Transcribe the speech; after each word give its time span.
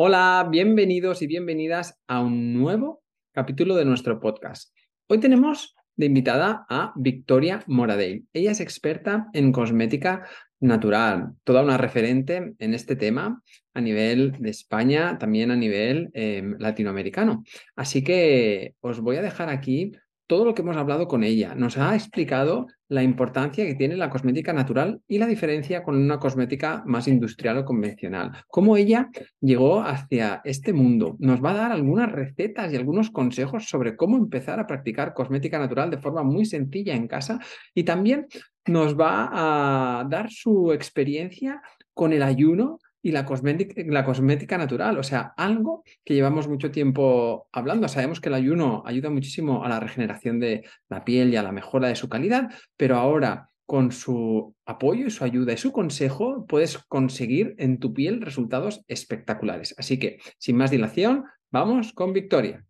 Hola, 0.00 0.46
bienvenidos 0.48 1.22
y 1.22 1.26
bienvenidas 1.26 1.98
a 2.06 2.20
un 2.20 2.54
nuevo 2.54 3.02
capítulo 3.32 3.74
de 3.74 3.84
nuestro 3.84 4.20
podcast. 4.20 4.72
Hoy 5.08 5.18
tenemos 5.18 5.74
de 5.96 6.06
invitada 6.06 6.64
a 6.68 6.92
Victoria 6.94 7.64
Moradell. 7.66 8.24
Ella 8.32 8.52
es 8.52 8.60
experta 8.60 9.26
en 9.32 9.50
cosmética 9.50 10.24
natural, 10.60 11.32
toda 11.42 11.64
una 11.64 11.78
referente 11.78 12.54
en 12.60 12.74
este 12.74 12.94
tema 12.94 13.42
a 13.74 13.80
nivel 13.80 14.36
de 14.38 14.50
España, 14.50 15.18
también 15.18 15.50
a 15.50 15.56
nivel 15.56 16.10
em, 16.12 16.54
latinoamericano. 16.60 17.42
Así 17.74 18.04
que 18.04 18.76
os 18.78 19.00
voy 19.00 19.16
a 19.16 19.22
dejar 19.22 19.48
aquí 19.48 19.90
todo 20.28 20.44
lo 20.44 20.54
que 20.54 20.62
hemos 20.62 20.76
hablado 20.76 21.08
con 21.08 21.24
ella. 21.24 21.54
Nos 21.56 21.78
ha 21.78 21.94
explicado 21.94 22.66
la 22.88 23.02
importancia 23.02 23.66
que 23.66 23.74
tiene 23.74 23.96
la 23.96 24.10
cosmética 24.10 24.52
natural 24.52 25.00
y 25.08 25.18
la 25.18 25.26
diferencia 25.26 25.82
con 25.82 25.96
una 25.96 26.18
cosmética 26.18 26.82
más 26.86 27.08
industrial 27.08 27.58
o 27.58 27.64
convencional. 27.64 28.32
Cómo 28.46 28.76
ella 28.76 29.08
llegó 29.40 29.82
hacia 29.82 30.42
este 30.44 30.72
mundo. 30.72 31.16
Nos 31.18 31.42
va 31.42 31.52
a 31.52 31.54
dar 31.54 31.72
algunas 31.72 32.12
recetas 32.12 32.72
y 32.72 32.76
algunos 32.76 33.10
consejos 33.10 33.68
sobre 33.68 33.96
cómo 33.96 34.16
empezar 34.18 34.60
a 34.60 34.66
practicar 34.66 35.14
cosmética 35.14 35.58
natural 35.58 35.90
de 35.90 35.98
forma 35.98 36.22
muy 36.22 36.44
sencilla 36.44 36.94
en 36.94 37.08
casa 37.08 37.40
y 37.74 37.84
también 37.84 38.26
nos 38.66 38.98
va 38.98 39.30
a 39.32 40.04
dar 40.04 40.30
su 40.30 40.72
experiencia 40.72 41.62
con 41.94 42.12
el 42.12 42.22
ayuno 42.22 42.78
y 43.02 43.12
la 43.12 43.24
cosmética, 43.24 43.82
la 43.86 44.04
cosmética 44.04 44.58
natural, 44.58 44.98
o 44.98 45.02
sea, 45.02 45.32
algo 45.36 45.84
que 46.04 46.14
llevamos 46.14 46.48
mucho 46.48 46.70
tiempo 46.70 47.48
hablando. 47.52 47.88
Sabemos 47.88 48.20
que 48.20 48.28
el 48.28 48.34
ayuno 48.34 48.82
ayuda 48.86 49.10
muchísimo 49.10 49.64
a 49.64 49.68
la 49.68 49.80
regeneración 49.80 50.40
de 50.40 50.64
la 50.88 51.04
piel 51.04 51.32
y 51.32 51.36
a 51.36 51.42
la 51.42 51.52
mejora 51.52 51.88
de 51.88 51.96
su 51.96 52.08
calidad, 52.08 52.50
pero 52.76 52.96
ahora 52.96 53.50
con 53.66 53.92
su 53.92 54.54
apoyo 54.64 55.06
y 55.06 55.10
su 55.10 55.24
ayuda 55.24 55.52
y 55.52 55.58
su 55.58 55.72
consejo 55.72 56.46
puedes 56.46 56.78
conseguir 56.78 57.54
en 57.58 57.78
tu 57.78 57.92
piel 57.92 58.22
resultados 58.22 58.82
espectaculares. 58.88 59.74
Así 59.76 59.98
que, 59.98 60.18
sin 60.38 60.56
más 60.56 60.70
dilación, 60.70 61.24
vamos 61.50 61.92
con 61.92 62.14
Victoria. 62.14 62.64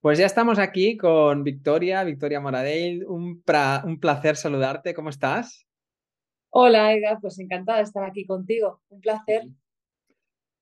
Pues 0.00 0.20
ya 0.20 0.26
estamos 0.26 0.60
aquí 0.60 0.96
con 0.96 1.42
Victoria, 1.42 2.04
Victoria 2.04 2.40
Moradell. 2.40 3.04
Un, 3.06 3.42
un 3.84 3.98
placer 3.98 4.36
saludarte. 4.36 4.94
¿Cómo 4.94 5.08
estás? 5.08 5.66
Hola, 6.50 6.92
Edgar. 6.92 7.18
Pues 7.20 7.40
encantada 7.40 7.78
de 7.78 7.84
estar 7.84 8.04
aquí 8.04 8.24
contigo. 8.24 8.80
Un 8.88 9.00
placer. 9.00 9.48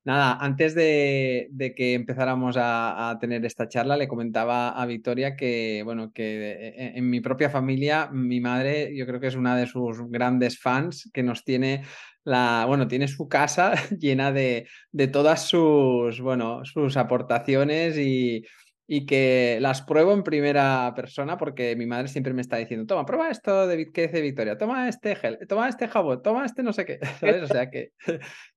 Nada, 0.05 0.37
antes 0.39 0.75
de, 0.75 1.49
que 1.75 1.95
empezáramos 1.95 2.57
a, 2.59 3.17
tener 3.21 3.45
esta 3.47 3.69
charla, 3.69 3.97
le 3.97 4.07
comentaba 4.07 4.71
a 4.71 4.85
Victoria 4.85 5.35
que, 5.35 5.83
bueno, 5.83 6.13
que 6.13 6.53
e, 6.53 6.69
e, 6.69 6.99
en, 6.99 7.09
mi 7.09 7.21
propia 7.21 7.49
familia, 7.49 8.11
mi 8.13 8.39
madre, 8.39 8.95
yo 8.95 9.07
creo 9.07 9.19
que 9.19 9.29
es 9.29 9.35
una 9.35 9.57
de 9.57 9.67
sus 9.67 9.99
grandes 10.11 10.61
fans, 10.61 11.11
que 11.15 11.23
nos 11.23 11.43
tiene 11.45 11.85
la, 12.23 12.65
bueno, 12.67 12.87
tiene 12.87 13.09
su 13.09 13.29
casa 13.29 13.73
llena 13.99 14.31
de, 14.31 14.69
de 14.93 15.09
todas 15.09 15.49
sus, 15.49 16.21
bueno, 16.21 16.65
sus 16.67 16.99
aportaciones 16.99 17.97
y, 17.97 18.45
y 18.87 19.07
que 19.07 19.59
las 19.61 19.83
pruebo 19.83 20.13
en 20.13 20.23
primera 20.23 20.93
persona 20.95 21.39
porque 21.39 21.77
mi 21.77 21.87
madre 21.87 22.09
siempre 22.09 22.35
me 22.35 22.43
está 22.43 22.57
diciendo, 22.59 22.87
toma, 22.87 23.07
prueba 23.07 23.31
esto 23.31 23.67
de 23.67 23.91
que 23.91 24.09
dice 24.09 24.21
Victoria, 24.21 24.59
toma 24.59 24.89
este 24.89 25.17
gel, 25.17 25.39
toma 25.49 25.69
este 25.69 25.89
jabón, 25.89 26.23
toma 26.23 26.45
este 26.45 26.63
no 26.63 26.73
sé 26.73 26.85
qué, 26.85 26.99
¿sabes? 27.21 27.43
O 27.43 27.47
sea 27.47 27.71
que, 27.71 27.93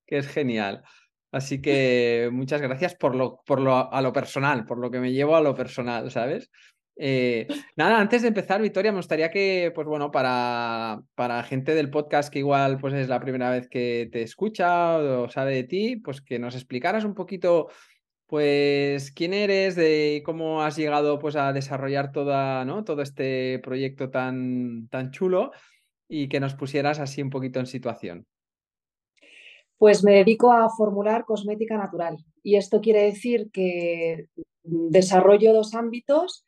que 0.06 0.18
es 0.18 0.28
genial. 0.28 0.84
Así 1.32 1.62
que 1.62 2.30
muchas 2.32 2.62
gracias 2.62 2.96
por 2.96 3.16
lo, 3.16 3.42
por 3.46 3.60
lo, 3.60 3.94
a 3.94 4.02
lo 4.02 4.14
personal, 4.14 4.66
por 4.66 4.78
lo 4.80 4.90
que 4.90 5.00
me 5.00 5.12
llevo 5.12 5.36
a 5.36 5.42
lo 5.42 5.54
personal, 5.56 6.10
¿sabes? 6.10 6.50
Eh, 7.00 7.48
nada, 7.76 8.00
antes 8.00 8.24
de 8.24 8.30
empezar, 8.30 8.62
Victoria, 8.62 8.92
me 8.92 8.98
gustaría 8.98 9.30
que, 9.30 9.72
pues 9.76 9.86
bueno, 9.88 10.10
para, 10.10 11.00
para 11.16 11.44
gente 11.44 11.76
del 11.76 11.92
podcast 11.92 12.32
que 12.32 12.40
igual 12.40 12.80
pues 12.80 12.94
es 12.96 13.08
la 13.08 13.20
primera 13.20 13.52
vez 13.52 13.68
que 13.70 14.10
te 14.12 14.24
escucha 14.24 14.98
o 14.98 15.30
sabe 15.30 15.54
de 15.56 15.64
ti, 15.64 15.98
pues 15.98 16.22
que 16.22 16.40
nos 16.40 16.56
explicaras 16.56 17.04
un 17.04 17.14
poquito, 17.14 17.68
pues, 18.26 19.12
quién 19.12 19.34
eres, 19.34 19.76
de 19.76 20.24
cómo 20.26 20.64
has 20.64 20.76
llegado 20.76 21.20
pues 21.20 21.36
a 21.36 21.54
desarrollar 21.54 22.12
toda, 22.12 22.66
¿no? 22.66 22.84
todo 22.84 23.02
este 23.02 23.60
proyecto 23.60 24.10
tan, 24.10 24.88
tan 24.90 25.12
chulo 25.12 25.52
y 26.10 26.28
que 26.30 26.40
nos 26.40 26.56
pusieras 26.56 27.00
así 27.00 27.22
un 27.22 27.30
poquito 27.30 27.60
en 27.60 27.68
situación. 27.68 28.26
Pues 29.78 30.04
me 30.04 30.14
dedico 30.14 30.52
a 30.52 30.70
formular 30.70 31.26
cosmética 31.26 31.78
natural 31.78 32.18
y 32.44 32.56
esto 32.56 32.82
quiere 32.82 33.04
decir 33.04 33.52
que 33.52 34.28
desarrollo 34.64 35.54
dos 35.54 35.76
ámbitos 35.76 36.44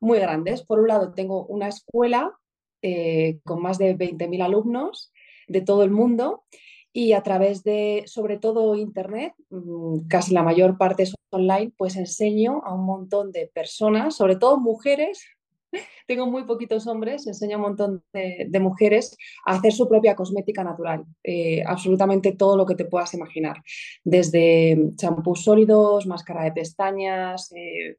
muy 0.00 0.18
grandes. 0.18 0.62
Por 0.62 0.80
un 0.80 0.88
lado, 0.88 1.12
tengo 1.12 1.46
una 1.46 1.68
escuela 1.68 2.36
eh, 2.82 3.40
con 3.44 3.62
más 3.62 3.78
de 3.78 3.96
20.000 3.96 4.42
alumnos 4.42 5.12
de 5.48 5.60
todo 5.60 5.84
el 5.84 5.90
mundo 5.90 6.44
y 6.92 7.12
a 7.12 7.22
través 7.22 7.62
de, 7.62 8.02
sobre 8.06 8.38
todo, 8.38 8.74
Internet, 8.74 9.32
mm, 9.50 10.08
casi 10.08 10.34
la 10.34 10.42
mayor 10.42 10.76
parte 10.76 11.04
es 11.04 11.14
online, 11.30 11.72
pues 11.76 11.96
enseño 11.96 12.62
a 12.64 12.74
un 12.74 12.84
montón 12.84 13.32
de 13.32 13.50
personas, 13.54 14.16
sobre 14.16 14.36
todo 14.36 14.58
mujeres, 14.58 15.24
tengo 16.06 16.26
muy 16.26 16.44
poquitos 16.44 16.86
hombres, 16.86 17.26
enseño 17.26 17.56
a 17.56 17.58
un 17.58 17.62
montón 17.62 18.04
de, 18.12 18.60
mujeres 18.60 19.16
a 19.44 19.56
hacer 19.56 19.72
su 19.72 19.88
propia 19.88 20.14
cosmética 20.14 20.62
natural, 20.62 21.04
eh, 21.24 21.62
absolutamente 21.66 22.32
todo 22.32 22.56
lo 22.56 22.66
que 22.66 22.74
te 22.74 22.84
puedas 22.84 23.14
imaginar, 23.14 23.62
desde 24.04 24.92
champús 24.96 25.44
sólidos, 25.44 26.06
máscara 26.06 26.44
de 26.44 26.52
pestañas, 26.52 27.52
eh, 27.52 27.96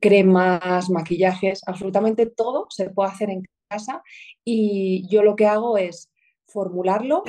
cremas, 0.00 0.90
maquillajes, 0.90 1.62
absolutamente 1.66 2.26
todo 2.26 2.66
se 2.70 2.90
puede 2.90 3.10
hacer 3.10 3.30
en 3.30 3.42
casa 3.68 4.02
y 4.44 5.08
yo 5.08 5.22
lo 5.22 5.34
que 5.34 5.46
hago 5.46 5.76
es 5.76 6.10
formularlo 6.46 7.24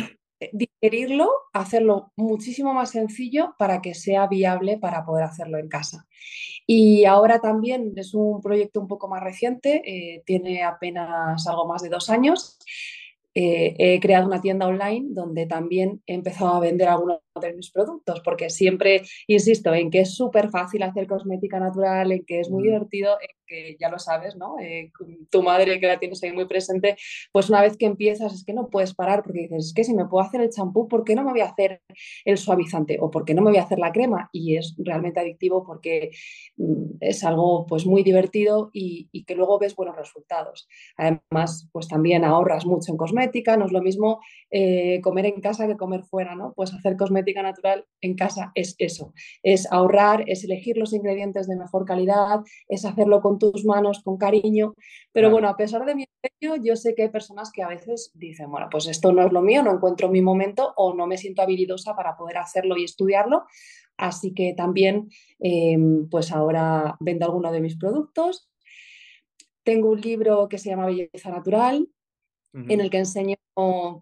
digerirlo, 0.54 1.30
hacerlo 1.54 2.12
muchísimo 2.16 2.74
más 2.74 2.92
sencillo 2.92 3.56
para 3.58 3.82
que 3.82 3.94
sea 3.94 4.28
viable 4.28 4.78
para 4.78 5.06
poder 5.06 5.24
hacerlo 5.24 5.58
en 5.58 5.68
casa. 5.68 6.08
Y 6.66 7.06
ahora 7.06 7.40
también 7.40 7.94
es 7.96 8.14
un 8.14 8.42
proyecto 8.42 8.80
un 8.82 8.88
poco 8.88 9.08
más 9.08 9.24
reciente, 9.24 9.82
eh, 9.86 10.24
tiene 10.26 10.64
apenas 10.64 11.48
algo 11.48 11.66
más 11.66 11.82
de 11.82 11.90
dos 11.90 12.10
años. 12.10 12.60
Eh, 13.34 13.76
he 13.78 14.00
creado 14.00 14.28
una 14.28 14.42
tienda 14.42 14.68
online 14.68 15.08
donde 15.12 15.46
también 15.46 16.02
he 16.08 16.16
empezado 16.16 16.56
a 16.56 16.60
vender 16.60 16.88
algunos 16.88 17.20
de 17.40 17.54
mis 17.54 17.72
productos, 17.72 18.22
porque 18.22 18.50
siempre 18.50 19.04
insisto 19.28 19.74
en 19.74 19.90
que 19.90 20.02
es 20.02 20.16
súper 20.16 20.50
fácil 20.50 20.84
hacer 20.84 21.08
cosmética 21.08 21.60
natural, 21.60 22.12
en 22.12 22.26
que 22.26 22.40
es 22.40 22.50
muy 22.50 22.64
divertido, 22.64 23.18
en 23.22 23.30
que 23.48 23.78
ya 23.80 23.90
lo 23.90 23.98
sabes, 23.98 24.36
¿no? 24.36 24.60
Eh, 24.60 24.92
tu 25.32 25.42
madre 25.42 25.80
que 25.80 25.88
la 25.88 26.00
tienes 26.00 26.22
ahí 26.24 26.32
muy 26.32 26.46
presente, 26.46 26.98
pues 27.32 27.50
una 27.50 27.62
vez 27.62 27.78
que 27.78 27.86
empiezas 27.86 28.34
es 28.34 28.44
que 28.44 28.54
no 28.54 28.70
puedes 28.70 28.94
parar 28.94 29.24
porque 29.24 29.42
dices, 29.42 29.68
es 29.68 29.74
que 29.74 29.84
si 29.84 29.94
me 29.94 30.06
puedo 30.06 30.24
hacer 30.24 30.42
el 30.42 30.50
champú, 30.50 30.88
¿por 30.88 31.04
qué 31.04 31.16
no 31.16 31.24
me 31.24 31.32
voy 31.32 31.42
a 31.42 31.46
hacer 31.46 31.82
el 32.26 32.38
suavizante? 32.38 32.98
¿O 33.00 33.10
por 33.10 33.26
qué 33.26 33.34
no 33.34 33.42
me 33.42 33.52
voy 33.52 33.60
a 33.60 33.64
hacer 33.64 33.80
la 33.80 33.92
crema? 33.92 34.30
Y 34.32 34.58
es 34.58 34.76
realmente 34.78 35.20
adictivo 35.20 35.66
porque 35.66 36.12
mm, 36.58 36.98
es 37.00 37.24
algo 37.24 37.66
pues 37.66 37.86
muy 37.86 38.04
divertido 38.04 38.70
y, 38.74 39.10
que 39.28 39.36
luego 39.36 39.60
ves 39.60 39.76
buenos 39.76 39.98
resultados. 39.98 40.68
Además, 40.96 41.70
pues 41.74 41.88
también 41.88 42.24
ahorras 42.24 42.66
mucho 42.66 42.92
en 42.92 42.98
cosmética, 42.98 43.58
no 43.58 43.66
es 43.66 43.72
lo 43.72 43.82
mismo 43.82 44.22
eh, 44.52 45.02
comer 45.02 45.26
en 45.26 45.42
casa 45.42 45.68
que 45.68 45.76
comer 45.76 46.04
fuera, 46.04 46.36
¿no? 46.36 46.54
Pues 46.56 46.74
hacer 46.74 46.96
cosmética 46.96 47.27
natural 47.34 47.86
en 48.02 48.16
casa 48.16 48.52
es 48.56 48.76
eso, 48.78 49.14
es 49.44 49.72
ahorrar, 49.72 50.24
es 50.28 50.44
elegir 50.44 50.78
los 50.78 50.94
ingredientes 50.94 51.48
de 51.48 51.56
mejor 51.56 51.86
calidad, 51.86 52.42
es 52.68 52.86
hacerlo 52.86 53.22
con 53.22 53.40
tus 53.40 53.66
manos, 53.66 54.02
con 54.04 54.18
cariño. 54.18 54.74
Pero 55.12 55.32
bueno, 55.32 55.50
a 55.50 55.58
pesar 55.58 55.86
de 55.86 55.96
mi 55.96 56.06
empeño, 56.24 56.64
yo 56.64 56.76
sé 56.76 56.96
que 56.96 57.04
hay 57.04 57.10
personas 57.10 57.52
que 57.52 57.64
a 57.64 57.68
veces 57.68 58.12
dicen, 58.14 58.50
bueno, 58.52 58.68
pues 58.70 58.88
esto 58.88 59.12
no 59.12 59.26
es 59.26 59.32
lo 59.32 59.42
mío, 59.42 59.64
no 59.64 59.74
encuentro 59.74 60.10
mi 60.10 60.22
momento 60.22 60.74
o 60.78 60.94
no 60.94 61.08
me 61.08 61.18
siento 61.18 61.42
habilidosa 61.42 61.96
para 61.96 62.16
poder 62.16 62.38
hacerlo 62.38 62.78
y 62.78 62.84
estudiarlo. 62.84 63.46
Así 63.98 64.34
que 64.34 64.54
también, 64.56 65.10
em, 65.40 66.08
pues 66.10 66.32
ahora 66.32 66.96
vendo 67.00 67.26
alguno 67.26 67.52
de 67.52 67.62
mis 67.62 67.78
productos. 67.78 68.50
Tengo 69.64 69.90
un 69.90 70.00
libro 70.02 70.48
que 70.48 70.60
se 70.60 70.70
llama 70.70 70.86
Belleza 70.86 71.30
Natural, 71.30 71.88
en 72.54 72.82
el 72.82 72.90
que 72.90 72.98
enseño 72.98 73.36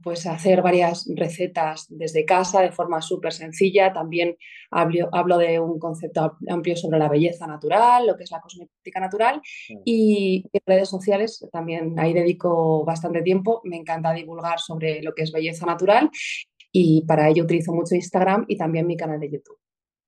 pues, 0.04 0.26
a 0.26 0.34
hacer 0.34 0.62
varias 0.62 1.10
recetas 1.16 1.86
desde 1.90 2.26
casa 2.26 2.62
de 2.62 2.72
forma 2.72 3.02
súper 3.02 3.34
sencilla. 3.34 3.94
También 3.94 4.36
hablo, 4.72 5.10
hablo, 5.12 5.38
de 5.38 5.60
un 5.60 5.80
concepto 5.80 6.38
amplio 6.50 6.76
sobre 6.76 7.00
la 7.00 7.10
belleza 7.10 7.48
natural, 7.48 8.08
lo 8.08 8.18
que 8.18 8.24
es 8.24 8.32
la 8.32 8.42
cosmética 8.42 9.00
natural. 9.00 9.42
Y 9.86 10.46
en 10.52 10.62
redes 10.66 10.90
sociales 10.90 11.48
también 11.52 11.98
ahí 12.00 12.14
dedico 12.14 12.84
bastante 12.86 13.22
tiempo. 13.22 13.62
Me 13.64 13.78
encanta 13.78 14.14
divulgar 14.14 14.60
sobre 14.60 15.02
lo 15.02 15.14
que 15.14 15.24
es 15.24 15.32
belleza 15.32 15.66
natural 15.66 16.10
y 16.72 17.06
para 17.08 17.30
ello 17.30 17.44
utilizo 17.44 17.74
mucho 17.74 17.96
Instagram 17.96 18.46
y 18.50 18.58
también 18.58 18.86
mi 18.86 18.98
canal 18.98 19.20
de 19.20 19.32
YouTube. 19.32 19.58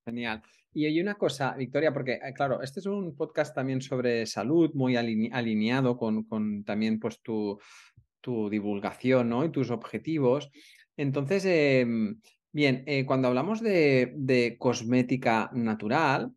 Genial. 0.05 0.41
Y 0.73 0.85
hay 0.85 0.99
una 0.99 1.15
cosa, 1.15 1.55
Victoria, 1.57 1.93
porque 1.93 2.19
eh, 2.21 2.33
claro, 2.35 2.61
este 2.61 2.81
es 2.81 2.85
un 2.85 3.15
podcast 3.15 3.55
también 3.55 3.81
sobre 3.81 4.25
salud, 4.25 4.71
muy 4.73 4.95
alineado 4.95 5.97
con, 5.97 6.25
con 6.25 6.63
también 6.65 6.99
pues 6.99 7.21
tu, 7.21 7.57
tu 8.27 8.49
divulgación 8.49 9.29
¿no? 9.29 9.45
y 9.45 9.51
tus 9.51 9.71
objetivos. 9.71 10.51
Entonces, 10.97 11.45
em, 11.45 12.19
bien, 12.51 12.83
eh, 12.85 13.05
cuando 13.05 13.29
hablamos 13.29 13.61
de, 13.61 14.57
cosmética 14.59 15.49
natural, 15.53 16.33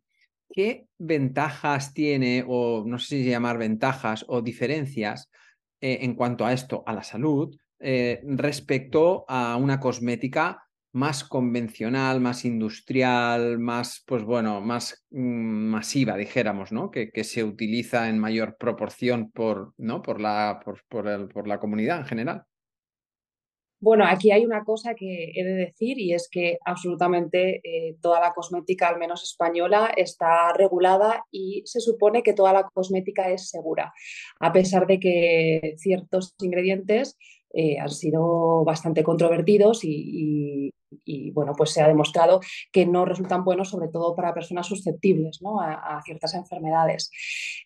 ¿qué 0.54 0.86
ventajas 0.98 1.92
tiene, 1.92 2.44
o 2.46 2.84
no 2.86 3.00
sé 3.00 3.08
si 3.08 3.24
llamar 3.24 3.58
ventajas 3.58 4.24
o 4.28 4.40
diferencias 4.40 5.32
eh, 5.80 5.98
en 6.02 6.14
cuanto 6.14 6.46
a 6.46 6.52
esto, 6.52 6.84
a 6.86 6.92
la 6.92 7.02
salud, 7.02 7.56
eh, 7.80 8.20
respecto 8.22 9.24
a 9.26 9.56
una 9.56 9.80
cosmética 9.80 10.62
más 10.92 11.24
convencional, 11.24 12.20
más 12.20 12.44
industrial, 12.44 13.58
más, 13.58 14.02
pues 14.06 14.24
bueno, 14.24 14.60
más 14.60 15.06
mm, 15.10 15.70
masiva, 15.70 16.16
dijéramos, 16.16 16.72
¿no? 16.72 16.90
Que, 16.90 17.10
que, 17.10 17.24
se 17.24 17.44
utiliza 17.44 18.08
en 18.08 18.18
mayor 18.18 18.56
proporción 18.58 19.30
por, 19.30 19.72
¿no? 19.76 20.02
por, 20.02 20.20
la, 20.20 20.60
por, 20.64 20.82
por, 20.88 21.06
el, 21.06 21.28
por 21.28 21.46
la 21.46 21.60
comunidad 21.60 21.98
en 21.98 22.06
general. 22.06 22.44
Bueno, 23.82 24.04
aquí 24.06 24.30
hay 24.30 24.44
una 24.44 24.62
cosa 24.62 24.94
que 24.94 25.32
he 25.34 25.42
de 25.42 25.54
decir 25.54 25.98
y 25.98 26.12
es 26.12 26.28
que 26.30 26.58
absolutamente 26.66 27.62
eh, 27.64 27.96
toda 28.02 28.20
la 28.20 28.32
cosmética, 28.34 28.88
al 28.88 28.98
menos 28.98 29.22
española, 29.22 29.90
está 29.96 30.52
regulada 30.52 31.24
y 31.30 31.62
se 31.64 31.80
supone 31.80 32.22
que 32.22 32.34
toda 32.34 32.52
la 32.52 32.64
cosmética 32.64 33.30
es 33.30 33.48
segura, 33.48 33.94
a 34.38 34.52
pesar 34.52 34.86
de 34.86 35.00
que 35.00 35.74
ciertos 35.78 36.34
ingredientes 36.40 37.16
eh, 37.54 37.78
han 37.78 37.88
sido 37.88 38.64
bastante 38.64 39.02
controvertidos 39.02 39.82
y, 39.82 39.88
y 40.68 40.74
bueno, 41.32 41.52
pues 41.56 41.70
se 41.70 41.82
ha 41.82 41.88
demostrado 41.88 42.40
que 42.72 42.86
no 42.86 43.04
resultan 43.04 43.44
buenos, 43.44 43.70
sobre 43.70 43.88
todo 43.88 44.14
para 44.14 44.34
personas 44.34 44.66
susceptibles 44.66 45.40
¿no? 45.42 45.60
a, 45.60 46.00
ciertas 46.04 46.34
enfermedades. 46.34 47.10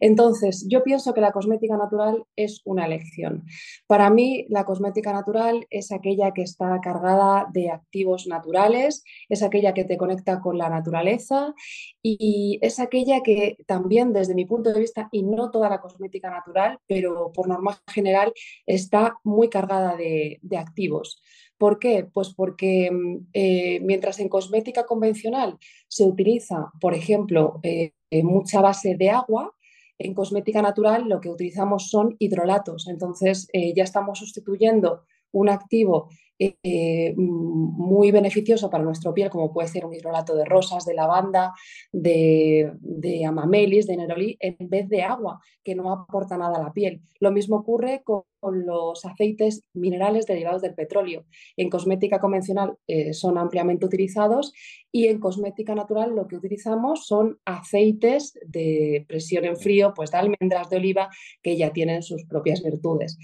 Entonces, 0.01 0.67
yo 0.69 0.83
pienso 0.83 1.15
que 1.15 1.21
la 1.21 1.33
cosmética 1.33 1.77
natural 1.77 2.25
es 2.37 2.61
una 2.65 2.87
elección. 2.87 3.45
Para 3.87 4.11
mí, 4.11 4.47
la 4.49 4.65
cosmética 4.65 5.13
natural 5.13 5.67
es 5.71 5.93
aquella 5.93 6.33
que 6.33 6.43
está 6.43 6.81
cargada 6.81 7.49
de 7.53 7.71
activos 7.71 8.27
naturales, 8.27 9.05
es 9.29 9.43
aquella 9.43 9.75
que 9.75 9.85
te 9.85 9.97
conecta 9.97 10.41
con 10.41 10.59
la 10.59 10.69
naturaleza 10.69 11.55
y 12.03 12.59
es 12.63 12.79
aquella 12.81 13.23
que 13.23 13.57
también, 13.67 14.13
desde 14.13 14.35
mi 14.35 14.45
punto 14.45 14.73
de 14.73 14.81
vista, 14.81 15.09
y 15.13 15.23
no 15.23 15.51
toda 15.51 15.69
la 15.69 15.81
cosmética 15.81 16.31
natural, 16.31 16.79
pero 16.87 17.33
por 17.33 17.49
norma 17.49 17.81
general, 17.89 18.33
está 18.67 19.17
muy 19.25 19.49
cargada 19.49 19.97
de 19.97 20.59
activos. 20.59 21.23
¿Por 21.59 21.79
qué? 21.79 22.09
Pues 22.13 22.35
porque 22.35 22.91
mm, 22.91 23.27
eh, 23.33 23.81
mientras 23.81 24.19
en 24.21 24.29
cosmética 24.29 24.87
convencional 24.87 25.59
se 25.89 26.05
utiliza, 26.05 26.73
por 26.81 26.95
ejemplo, 26.95 27.61
eh, 27.63 27.93
mucha 28.23 28.61
base 28.61 28.97
de 28.97 29.11
agua, 29.11 29.55
en 29.99 30.15
cosmética 30.15 30.63
natural 30.63 31.09
lo 31.09 31.21
que 31.21 31.31
utilizamos 31.31 31.89
son 31.89 32.17
hidrolatos. 32.19 32.89
Entonces 32.89 33.49
eh, 33.53 33.73
ya 33.75 33.85
estamos 33.85 34.19
sustituyendo 34.19 35.05
un 35.35 35.49
activo 35.49 36.09
eh, 36.37 37.15
muy 37.17 38.11
beneficioso 38.11 38.69
para 38.69 38.83
nuestra 38.83 39.13
piel, 39.15 39.31
como 39.31 39.53
puede 39.53 39.69
ser 39.69 39.85
un 39.85 39.95
hidrolato 39.95 40.35
de 40.35 40.45
rosas, 40.45 40.85
de 40.85 40.95
lavanda, 40.95 41.53
de, 41.93 42.73
de, 42.81 43.25
amamelis, 43.25 43.87
de 43.87 43.97
neroli, 43.97 44.37
en 44.41 44.69
vez 44.69 44.89
de 44.89 45.03
agua, 45.03 45.41
que 45.63 45.77
no 45.77 45.93
aporta 45.93 46.37
nada 46.37 46.57
a 46.57 46.63
la 46.63 46.73
piel. 46.73 47.03
Lo 47.21 47.31
mismo 47.31 47.57
ocurre 47.57 48.03
con, 48.05 48.25
los 48.67 49.07
aceites 49.07 49.63
minerales 49.73 50.27
derivados 50.27 50.61
del 50.61 50.75
petróleo. 50.75 51.25
En 51.57 51.71
cosmética 51.71 52.21
convencional 52.21 52.77
eh, 52.87 53.15
son 53.15 53.39
ampliamente 53.39 53.87
utilizados 53.87 54.53
y 54.93 55.07
en 55.07 55.19
cosmética 55.19 55.75
natural 55.75 56.15
lo 56.15 56.27
que 56.29 56.37
utilizamos 56.37 57.07
son 57.07 57.39
aceites 57.47 58.39
de 58.47 59.07
presión 59.09 59.47
en 59.47 59.57
frío, 59.57 59.95
pues 59.95 60.11
de 60.11 60.19
almendras, 60.19 60.69
de 60.69 60.77
oliva, 60.77 61.09
que 61.43 61.57
ya 61.57 61.73
tienen 61.73 62.03
sus 62.03 62.27
propias 62.27 62.63
virtudes. 62.63 63.17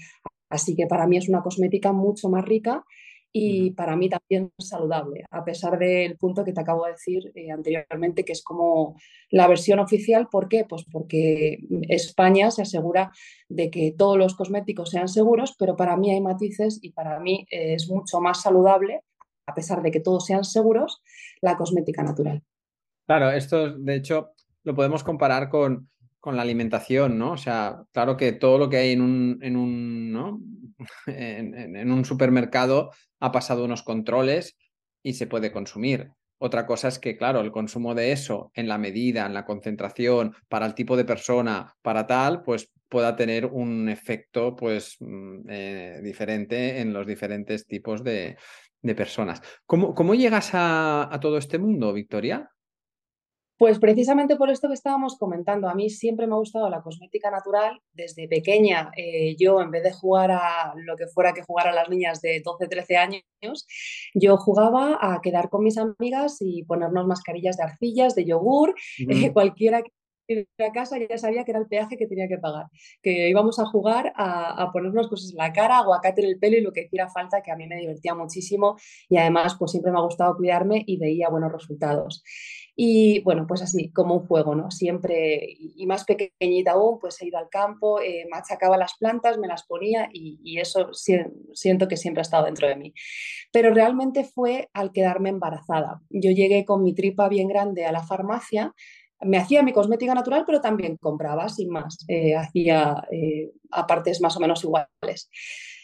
Así 0.51 0.75
que 0.75 0.85
para 0.85 1.07
mí 1.07 1.17
es 1.17 1.29
una 1.29 1.41
cosmética 1.41 1.91
mucho 1.93 2.29
más 2.29 2.45
rica 2.45 2.83
y 3.33 3.71
para 3.71 3.95
mí 3.95 4.09
también 4.09 4.51
saludable, 4.59 5.23
a 5.31 5.45
pesar 5.45 5.79
del 5.79 6.17
punto 6.17 6.43
que 6.43 6.51
te 6.51 6.59
acabo 6.59 6.85
de 6.85 6.91
decir 6.91 7.31
eh, 7.33 7.49
anteriormente, 7.49 8.25
que 8.25 8.33
es 8.33 8.43
como 8.43 8.97
la 9.29 9.47
versión 9.47 9.79
oficial. 9.79 10.27
¿Por 10.29 10.49
qué? 10.49 10.65
Pues 10.67 10.83
porque 10.91 11.59
España 11.87 12.51
se 12.51 12.63
asegura 12.63 13.11
de 13.47 13.71
que 13.71 13.95
todos 13.97 14.17
los 14.17 14.35
cosméticos 14.35 14.89
sean 14.89 15.07
seguros, 15.07 15.55
pero 15.57 15.77
para 15.77 15.95
mí 15.95 16.11
hay 16.11 16.19
matices 16.19 16.79
y 16.81 16.91
para 16.91 17.19
mí 17.21 17.45
es 17.49 17.89
mucho 17.89 18.19
más 18.19 18.41
saludable, 18.41 19.01
a 19.45 19.53
pesar 19.53 19.81
de 19.81 19.91
que 19.91 20.01
todos 20.01 20.25
sean 20.25 20.43
seguros, 20.43 21.01
la 21.41 21.55
cosmética 21.55 22.03
natural. 22.03 22.43
Claro, 23.07 23.31
esto 23.31 23.77
de 23.77 23.95
hecho 23.95 24.31
lo 24.63 24.75
podemos 24.75 25.03
comparar 25.03 25.49
con 25.49 25.89
con 26.21 26.37
la 26.37 26.43
alimentación, 26.43 27.17
¿no? 27.17 27.31
O 27.31 27.37
sea, 27.37 27.83
claro 27.91 28.15
que 28.15 28.31
todo 28.31 28.59
lo 28.59 28.69
que 28.69 28.77
hay 28.77 28.91
en 28.91 29.01
un, 29.01 29.39
en 29.41 29.57
un, 29.57 30.13
¿no? 30.13 30.39
en, 31.07 31.91
un 31.91 32.05
supermercado 32.05 32.91
ha 33.19 33.31
pasado 33.31 33.65
unos 33.65 33.83
controles 33.83 34.55
y 35.03 35.15
se 35.15 35.27
puede 35.27 35.51
consumir. 35.51 36.11
Otra 36.37 36.65
cosa 36.65 36.87
es 36.87 36.99
que, 36.99 37.17
claro, 37.17 37.41
el 37.41 37.51
consumo 37.51 37.93
de 37.95 38.11
eso 38.11 38.51
en 38.53 38.67
la 38.67 38.77
medida, 38.77 39.25
en 39.25 39.33
la 39.33 39.45
concentración, 39.45 40.35
para 40.47 40.67
el 40.67 40.75
tipo 40.75 40.95
de 40.95 41.05
persona, 41.05 41.75
para 41.81 42.05
tal, 42.07 42.43
pues 42.43 42.71
pueda 42.87 43.15
tener 43.15 43.47
un 43.47 43.89
efecto 43.89 44.55
pues 44.55 44.97
mm, 44.99 45.39
eh, 45.49 46.01
diferente 46.03 46.81
en 46.81 46.93
los 46.93 47.05
diferentes 47.07 47.65
tipos 47.65 48.03
de, 48.03 48.37
personas. 48.95 49.41
¿Cómo, 49.65 49.93
¿Cómo, 49.93 50.15
llegas 50.15 50.51
a 50.53 51.17
todo 51.21 51.37
este 51.37 51.59
mundo, 51.59 51.93
Victoria? 51.93 52.49
Pues 53.61 53.77
precisamente 53.77 54.37
por 54.37 54.49
esto 54.49 54.69
que 54.69 54.73
estábamos 54.73 55.19
comentando, 55.19 55.69
a 55.69 55.75
mí 55.75 55.91
siempre 55.91 56.25
me 56.25 56.33
ha 56.33 56.37
gustado 56.39 56.67
la 56.67 56.81
cosmética 56.81 57.29
natural. 57.29 57.79
Desde 57.93 58.27
pequeña, 58.27 58.89
eh, 58.97 59.35
yo 59.37 59.61
en 59.61 59.69
vez 59.69 59.83
de 59.83 59.91
jugar 59.91 60.31
a 60.31 60.73
lo 60.75 60.95
que 60.95 61.05
fuera 61.05 61.31
que 61.31 61.43
jugar 61.43 61.67
a 61.67 61.71
las 61.71 61.87
niñas 61.87 62.21
de 62.21 62.41
12, 62.43 62.67
13 62.67 62.97
años, 62.97 63.67
yo 64.15 64.37
jugaba 64.37 64.97
a 64.99 65.21
quedar 65.21 65.49
con 65.49 65.63
mis 65.63 65.77
amigas 65.77 66.37
y 66.39 66.63
ponernos 66.63 67.05
mascarillas 67.05 67.55
de 67.55 67.63
arcillas, 67.65 68.15
de 68.15 68.25
yogur, 68.25 68.73
eh, 68.97 69.31
cualquiera 69.31 69.83
que 69.83 70.47
a 70.57 70.71
casa 70.71 70.97
ya 70.97 71.19
sabía 71.19 71.43
que 71.43 71.51
era 71.51 71.59
el 71.59 71.67
peaje 71.67 71.97
que 71.97 72.07
tenía 72.07 72.27
que 72.27 72.39
pagar, 72.39 72.65
que 73.03 73.29
íbamos 73.29 73.59
a 73.59 73.65
jugar 73.65 74.11
a, 74.15 74.63
a, 74.63 74.71
ponernos 74.71 75.07
cosas 75.07 75.31
en 75.31 75.37
la 75.37 75.53
cara, 75.53 75.77
aguacate 75.77 76.21
en 76.21 76.29
el 76.29 76.39
pelo 76.39 76.57
y 76.57 76.61
lo 76.61 76.71
que 76.71 76.85
hiciera 76.85 77.09
falta, 77.09 77.41
que 77.43 77.51
a 77.51 77.55
mí 77.55 77.67
me 77.67 77.77
divertía 77.77 78.15
muchísimo 78.15 78.77
y 79.07 79.17
además 79.17 79.55
pues 79.59 79.71
siempre 79.71 79.91
me 79.91 79.99
ha 79.99 80.01
gustado 80.01 80.35
cuidarme 80.35 80.83
y 80.87 80.97
veía 80.97 81.29
buenos 81.29 81.51
resultados. 81.51 82.23
Y 82.75 83.21
bueno, 83.23 83.45
pues 83.47 83.61
así, 83.61 83.91
como 83.91 84.15
un 84.15 84.27
juego, 84.27 84.55
¿no? 84.55 84.71
Siempre, 84.71 85.45
y 85.59 85.85
más 85.85 86.05
pequeñita 86.05 86.71
aún, 86.71 86.99
pues 86.99 87.21
he 87.21 87.27
ido 87.27 87.37
al 87.37 87.49
campo, 87.49 87.99
eh, 87.99 88.25
machacaba 88.31 88.77
las 88.77 88.95
plantas, 88.97 89.37
me 89.37 89.47
las 89.47 89.65
ponía 89.65 90.09
y, 90.11 90.59
eso 90.59 90.89
siento 90.93 91.87
que 91.87 91.97
siempre 91.97 92.21
ha 92.21 92.23
estado 92.23 92.45
dentro 92.45 92.67
de 92.67 92.75
mí. 92.75 92.93
Pero 93.51 93.73
realmente 93.73 94.23
fue 94.23 94.69
al 94.73 94.91
quedarme 94.91 95.29
embarazada. 95.29 96.01
Yo 96.09 96.31
llegué 96.31 96.65
con 96.65 96.83
mi 96.83 96.93
tripa 96.93 97.27
bien 97.29 97.47
grande 97.47 97.85
a 97.85 97.91
la 97.91 98.03
farmacia, 98.03 98.73
me 99.21 99.37
hacía 99.37 99.63
mi 99.63 99.73
cosmética 99.73 100.13
natural, 100.15 100.43
pero 100.45 100.61
también 100.61 100.97
compraba, 100.97 101.49
sin 101.49 101.69
más, 101.69 101.97
eh, 102.07 102.35
hacía 102.35 103.03
eh, 103.11 103.51
a 103.71 103.85
partes 103.85 104.21
más 104.21 104.35
o 104.37 104.39
menos 104.39 104.63
iguales. 104.63 105.29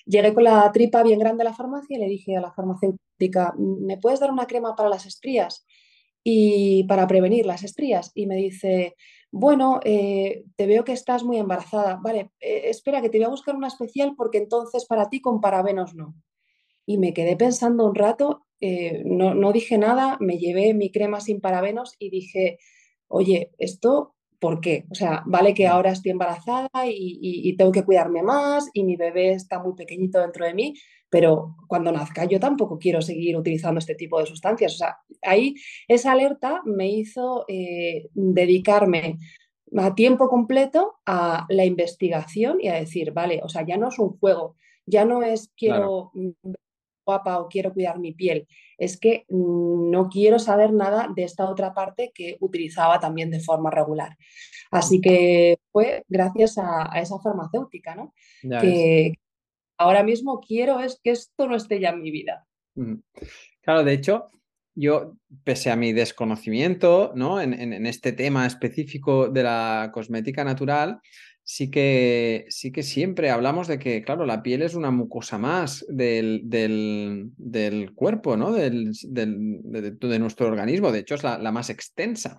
Llegué 0.05 0.33
con 0.33 0.45
la 0.45 0.71
tripa 0.71 1.03
bien 1.03 1.19
grande 1.19 1.43
a 1.43 1.45
la 1.45 1.53
farmacia 1.53 1.97
y 1.97 1.99
le 1.99 2.07
dije 2.07 2.37
a 2.37 2.41
la 2.41 2.51
farmacéutica, 2.51 3.53
¿me 3.57 3.97
puedes 3.97 4.19
dar 4.19 4.31
una 4.31 4.47
crema 4.47 4.75
para 4.75 4.89
las 4.89 5.05
estrías? 5.05 5.65
Y 6.29 6.83
para 6.83 7.07
prevenir 7.07 7.45
las 7.45 7.63
estrías. 7.63 8.11
Y 8.13 8.27
me 8.27 8.35
dice, 8.35 8.97
bueno, 9.31 9.79
eh, 9.85 10.43
te 10.57 10.67
veo 10.67 10.83
que 10.83 10.91
estás 10.91 11.23
muy 11.23 11.37
embarazada. 11.37 12.01
Vale, 12.03 12.31
eh, 12.41 12.63
espera, 12.65 13.01
que 13.01 13.07
te 13.07 13.17
voy 13.17 13.27
a 13.27 13.29
buscar 13.29 13.55
una 13.55 13.69
especial 13.69 14.13
porque 14.17 14.39
entonces 14.39 14.83
para 14.83 15.07
ti 15.07 15.21
con 15.21 15.39
parabenos 15.39 15.95
no. 15.95 16.15
Y 16.85 16.97
me 16.97 17.13
quedé 17.13 17.37
pensando 17.37 17.85
un 17.85 17.95
rato, 17.95 18.45
eh, 18.59 19.03
no, 19.05 19.35
no, 19.35 19.53
dije 19.53 19.77
nada, 19.77 20.17
me 20.19 20.37
llevé 20.37 20.73
mi 20.73 20.91
crema 20.91 21.21
sin 21.21 21.39
parabenos 21.39 21.95
y 21.97 22.09
dije, 22.09 22.59
oye, 23.07 23.51
esto, 23.57 24.16
¿por 24.39 24.61
qué? 24.61 24.85
O 24.91 24.95
sea, 24.95 25.23
vale 25.25 25.53
que 25.53 25.67
ahora 25.67 25.91
estoy 25.91 26.11
embarazada 26.11 26.69
y, 26.85 27.19
y 27.21 27.55
tengo 27.57 27.71
que 27.71 27.83
cuidarme 27.83 28.21
más 28.23 28.69
y 28.73 28.83
mi 28.83 28.95
bebé 28.95 29.31
está 29.31 29.59
muy 29.59 29.73
pequeñito 29.73 30.19
dentro 30.19 30.45
de 30.45 30.53
mí, 30.53 30.73
pero 31.09 31.55
cuando 31.67 31.91
nazca 31.91 32.25
yo 32.25 32.39
tampoco 32.39 32.77
quiero 32.77 33.01
seguir 33.01 33.37
utilizando 33.37 33.79
este 33.79 33.95
tipo 33.95 34.19
de 34.19 34.25
sustancias. 34.25 34.73
O 34.75 34.77
sea, 34.77 34.97
ahí 35.21 35.55
esa 35.87 36.11
alerta 36.11 36.61
me 36.65 36.89
hizo 36.89 37.45
eh, 37.47 38.09
dedicarme 38.13 39.17
a 39.75 39.95
tiempo 39.95 40.29
completo 40.29 40.99
a 41.05 41.45
la 41.49 41.65
investigación 41.65 42.57
y 42.61 42.69
a 42.69 42.75
decir, 42.75 43.11
vale, 43.11 43.41
o 43.43 43.49
sea, 43.49 43.65
ya 43.65 43.77
no 43.77 43.89
es 43.89 43.99
un 43.99 44.17
juego, 44.17 44.55
ya 44.85 45.05
no 45.05 45.23
es 45.23 45.51
quiero 45.57 46.11
guapa 47.07 47.39
o 47.39 47.47
quiero 47.47 47.73
cuidar 47.73 47.97
mi 47.99 48.11
piel, 48.11 48.47
es 48.77 48.99
que 48.99 49.25
no 49.29 50.09
quiero 50.09 50.37
saber 50.39 50.73
nada 50.73 51.09
de 51.15 51.23
esta 51.23 51.49
otra 51.49 51.73
parte 51.73 52.11
que 52.13 52.37
utilizaba 52.41 52.99
también 52.99 53.31
de 53.31 53.39
forma 53.39 53.71
regular. 53.71 54.17
Así 54.69 54.99
que 54.99 55.57
fue 55.71 56.03
gracias 56.09 56.57
a, 56.57 56.91
esa 56.99 57.17
farmacéutica, 57.19 57.95
¿no? 57.95 58.13
que, 58.61 59.13
ahora 59.77 60.03
mismo 60.03 60.41
quiero 60.41 60.81
es 60.81 60.99
que 61.01 61.11
esto 61.11 61.47
no 61.47 61.55
esté 61.55 61.79
ya 61.79 61.89
en 61.89 62.01
mi 62.01 62.11
vida. 62.11 62.45
Claro, 63.61 63.83
de 63.83 63.93
hecho, 63.93 64.27
yo, 64.75 65.15
pese 65.43 65.71
a 65.71 65.75
mi 65.75 65.93
desconocimiento 65.93 67.13
¿no? 67.15 67.41
en, 67.41 67.85
este 67.85 68.11
tema 68.11 68.45
específico 68.45 69.29
de 69.29 69.43
la 69.43 69.89
cosmética 69.93 70.43
natural, 70.43 70.99
sí 71.49 71.71
que, 71.71 72.45
sí 72.49 72.73
que 72.73 72.83
siempre 72.83 73.29
hablamos 73.29 73.69
de 73.69 73.79
que, 73.79 74.03
claro, 74.03 74.25
la 74.25 74.43
piel 74.43 74.63
es 74.63 74.75
una 74.75 74.91
mucosa 74.91 75.37
más 75.37 75.85
del, 75.87 76.41
del, 76.43 77.93
cuerpo, 77.95 78.35
¿no? 78.35 78.51
Del, 78.51 78.91
de, 79.01 80.19
nuestro 80.19 80.47
organismo. 80.47 80.91
De 80.91 80.99
hecho, 80.99 81.15
es 81.15 81.23
la, 81.23 81.37
la, 81.37 81.53
más 81.53 81.69
extensa. 81.69 82.37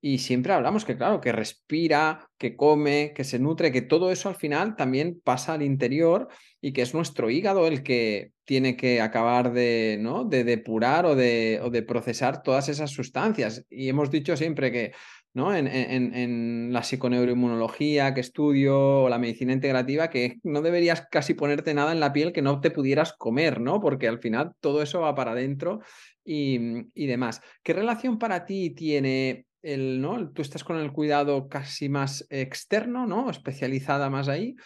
y 0.00 0.18
siempre 0.18 0.52
hablamos 0.52 0.84
que, 0.84 0.96
claro, 0.96 1.20
que 1.20 1.30
respira, 1.30 2.28
que 2.38 2.56
come, 2.56 3.12
que 3.14 3.22
se 3.22 3.38
nutre, 3.38 3.70
que 3.70 3.82
todo 3.82 4.10
eso 4.10 4.28
al 4.28 4.34
final 4.34 4.74
también 4.74 5.20
pasa 5.22 5.54
al 5.54 5.62
interior 5.62 6.26
y 6.60 6.72
que 6.72 6.82
es 6.82 6.92
nuestro 6.92 7.30
hígado 7.30 7.68
el 7.68 7.84
que 7.84 8.32
tiene 8.44 8.76
que 8.76 9.00
acabar 9.00 9.52
de, 9.52 9.96
¿no? 10.00 10.24
de 10.24 10.42
depurar 10.42 11.06
o 11.06 11.14
de, 11.14 11.60
o 11.62 11.70
de 11.70 11.82
procesar 11.82 12.42
todas 12.42 12.68
esas 12.68 12.90
sustancias. 12.90 13.64
Y 13.70 13.88
hemos 13.88 14.10
dicho 14.10 14.36
siempre 14.36 14.72
que 14.72 14.92
¿no? 15.32 15.54
En, 15.54 15.66
en, 15.66 16.14
en, 16.14 16.72
la 16.72 16.82
psiconeuroinmunología 16.82 18.14
que 18.14 18.20
estudio 18.20 19.02
o 19.02 19.08
la 19.08 19.18
medicina 19.18 19.52
integrativa, 19.52 20.10
que 20.10 20.38
no 20.42 20.62
deberías 20.62 21.06
casi 21.10 21.34
ponerte 21.34 21.74
nada 21.74 21.92
en 21.92 22.00
la 22.00 22.12
piel 22.12 22.32
que 22.32 22.42
no 22.42 22.60
te 22.60 22.70
pudieras 22.70 23.12
comer, 23.12 23.60
¿no? 23.60 23.80
Porque 23.80 24.08
al 24.08 24.18
final 24.18 24.52
todo 24.60 24.82
eso 24.82 25.00
va 25.00 25.14
para 25.14 25.32
adentro 25.32 25.80
y, 26.24 26.58
y 26.94 27.06
demás. 27.06 27.42
¿Qué 27.62 27.72
relación 27.72 28.18
para 28.18 28.44
ti 28.44 28.70
tiene 28.70 29.46
el, 29.62 30.00
¿no? 30.00 30.30
Tú 30.32 30.42
estás 30.42 30.64
con 30.64 30.76
el 30.76 30.92
cuidado 30.92 31.48
casi 31.48 31.88
más 31.88 32.26
externo, 32.30 33.06
¿no? 33.06 33.30
Especializada 33.30 34.10
más 34.10 34.28
ahí. 34.28 34.56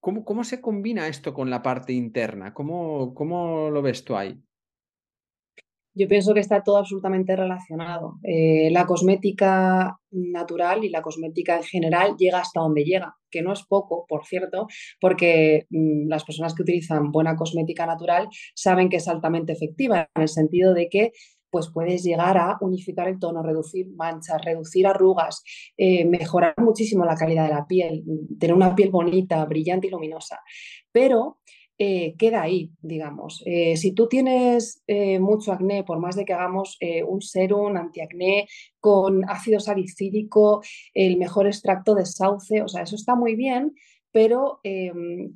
¿Cómo, 0.00 0.24
cómo 0.24 0.44
se 0.44 0.60
combina 0.60 1.08
esto 1.08 1.34
con 1.34 1.50
la 1.50 1.62
parte 1.62 1.92
interna? 1.92 2.54
¿Cómo, 2.54 3.14
cómo 3.14 3.70
lo 3.70 3.82
ves 3.82 4.04
tú 4.04 4.16
ahí? 4.16 4.40
Yo 5.98 6.06
pienso 6.06 6.32
que 6.32 6.38
está 6.38 6.62
todo 6.62 6.76
absolutamente 6.76 7.34
relacionado. 7.34 8.20
Eh, 8.22 8.70
la 8.70 8.86
cosmética 8.86 9.98
natural 10.12 10.84
y 10.84 10.90
la 10.90 11.02
cosmética 11.02 11.56
en 11.56 11.64
general 11.64 12.14
llega 12.16 12.38
hasta 12.38 12.60
donde 12.60 12.84
llega, 12.84 13.16
que 13.28 13.42
no 13.42 13.52
es 13.52 13.64
poco, 13.64 14.06
por 14.08 14.24
cierto, 14.24 14.68
porque 15.00 15.66
mm, 15.70 16.08
las 16.08 16.22
personas 16.22 16.54
que 16.54 16.62
utilizan 16.62 17.10
buena 17.10 17.34
cosmética 17.34 17.84
natural 17.84 18.28
saben 18.54 18.88
que 18.88 18.98
es 18.98 19.08
altamente 19.08 19.52
efectiva, 19.52 20.08
en 20.14 20.22
el 20.22 20.28
sentido 20.28 20.72
de 20.72 20.88
que 20.88 21.10
pues 21.50 21.68
puedes 21.72 22.04
llegar 22.04 22.36
a 22.38 22.58
unificar 22.60 23.08
el 23.08 23.18
tono, 23.18 23.42
reducir 23.42 23.88
manchas, 23.96 24.44
reducir 24.44 24.86
arrugas, 24.86 25.42
eh, 25.76 26.04
mejorar 26.04 26.54
muchísimo 26.58 27.04
la 27.04 27.16
calidad 27.16 27.48
de 27.48 27.54
la 27.54 27.66
piel, 27.66 28.04
tener 28.38 28.54
una 28.54 28.74
piel 28.76 28.90
bonita, 28.90 29.44
brillante 29.46 29.88
y 29.88 29.90
luminosa. 29.90 30.38
Pero 30.92 31.38
eh, 31.78 32.14
queda 32.18 32.42
ahí, 32.42 32.70
digamos. 32.82 33.42
Eh, 33.46 33.76
si 33.76 33.92
tú 33.92 34.08
tienes 34.08 34.82
mucho 35.20 35.52
acné, 35.52 35.84
por 35.84 35.98
más 35.98 36.16
de 36.16 36.24
que 36.24 36.32
hagamos 36.32 36.78
un 37.06 37.22
serum 37.22 37.76
antiacné 37.76 38.48
con 38.80 39.28
ácido 39.28 39.60
salicílico, 39.60 40.62
el 40.94 41.18
mejor 41.18 41.46
extracto 41.46 41.94
de 41.94 42.06
sauce, 42.06 42.62
o 42.62 42.68
sea, 42.68 42.82
eso 42.82 42.96
está 42.96 43.14
muy 43.14 43.36
bien, 43.36 43.74
pero 44.10 44.60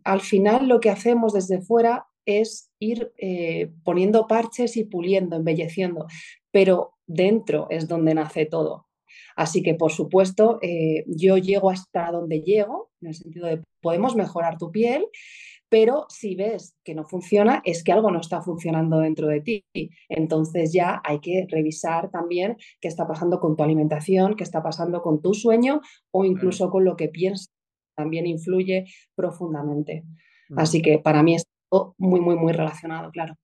al 0.05 0.21
final 0.21 0.69
lo 0.69 0.81
que 0.81 0.91
hacemos 0.91 1.33
desde 1.33 1.61
fuera 1.61 2.07
es 2.27 2.71
ir 2.79 3.13
eh, 3.19 3.71
poniendo 3.85 4.27
parches 4.27 4.77
y 4.77 4.85
puliendo, 4.85 5.37
embelleciendo, 5.37 6.07
pero 6.51 6.95
dentro 7.07 7.67
es 7.71 7.89
donde 7.89 8.15
nace 8.15 8.47
todo. 8.47 8.87
Así 9.35 9.63
que, 9.63 9.75
por 9.75 9.93
supuesto, 9.93 10.59
eh, 10.63 11.05
yo 11.07 11.39
llego 11.39 11.71
hasta 11.71 12.11
donde 12.11 12.43
llego, 12.43 12.91
en 13.01 13.09
el 13.09 13.15
sentido 13.15 13.47
de 13.47 13.63
podemos 13.81 14.15
mejorar 14.15 14.59
tu 14.59 14.71
piel, 14.71 15.07
pero 15.73 16.05
si 16.11 16.35
ves 16.35 16.77
que 16.85 16.95
no 16.95 17.07
funciona, 17.07 17.63
es 17.65 17.83
que 17.83 17.93
algo 17.93 18.11
no 18.11 18.21
está 18.21 18.43
funcionando 18.43 18.99
dentro 18.99 19.29
de 19.29 19.41
ti. 19.41 19.65
Entonces 20.07 20.71
ya 20.71 21.01
hay 21.03 21.19
que 21.21 21.47
revisar 21.49 22.11
también 22.11 22.59
qué 22.79 22.89
está 22.89 23.09
pasando 23.09 23.41
con 23.41 23.57
tu 23.57 23.63
alimentación, 23.63 24.37
qué 24.37 24.45
está 24.45 24.63
pasando 24.63 25.01
con 25.01 25.23
tu 25.23 25.33
sueño 25.33 25.81
o 26.11 26.27
incluso 26.27 26.69
con 26.69 26.85
lo 26.85 26.95
que 26.95 27.09
piensas. 27.09 27.51
También 27.97 28.27
influye 28.27 28.85
profundamente. 29.15 30.05
Así 30.59 30.83
que 30.83 30.99
para 30.99 31.23
mí 31.23 31.37
es 31.37 31.47
muy, 31.97 32.21
muy, 32.21 32.37
muy 32.37 32.53
relacionado, 32.53 33.11
claro. 33.11 33.39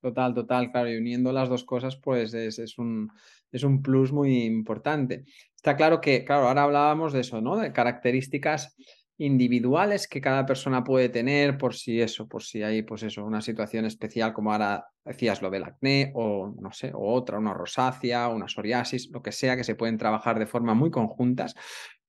Total, 0.00 0.32
total, 0.32 0.72
claro. 0.72 0.90
Y 0.90 0.96
uniendo 0.96 1.30
las 1.30 1.50
dos 1.50 1.64
cosas, 1.64 1.98
pues 1.98 2.32
es, 2.32 2.78
un, 2.78 3.10
es 3.52 3.64
un 3.64 3.82
plus 3.82 4.14
muy 4.14 4.44
importante. 4.44 5.24
Está 5.54 5.76
claro 5.76 6.00
que, 6.00 6.24
claro, 6.24 6.48
ahora 6.48 6.62
hablábamos 6.62 7.12
de 7.12 7.20
eso, 7.20 7.42
¿no? 7.42 7.56
De 7.58 7.74
características 7.74 8.74
individuales 9.18 10.08
que 10.08 10.20
cada 10.20 10.44
persona 10.44 10.84
puede 10.84 11.08
tener 11.08 11.56
por 11.56 11.74
si 11.74 12.00
eso, 12.00 12.28
por 12.28 12.42
si 12.42 12.62
hay, 12.62 12.82
pues 12.82 13.02
eso, 13.02 13.24
una 13.24 13.40
situación 13.40 13.84
especial 13.86 14.32
como 14.32 14.52
ahora 14.52 14.86
decías 15.04 15.40
lo 15.42 15.50
del 15.50 15.64
acné 15.64 16.12
o 16.14 16.54
no 16.60 16.72
sé, 16.72 16.92
o 16.94 17.12
otra, 17.14 17.38
una 17.38 17.54
rosácea, 17.54 18.28
una 18.28 18.48
psoriasis, 18.48 19.10
lo 19.10 19.22
que 19.22 19.32
sea, 19.32 19.56
que 19.56 19.64
se 19.64 19.74
pueden 19.74 19.98
trabajar 19.98 20.38
de 20.38 20.46
forma 20.46 20.74
muy 20.74 20.90
conjuntas, 20.90 21.54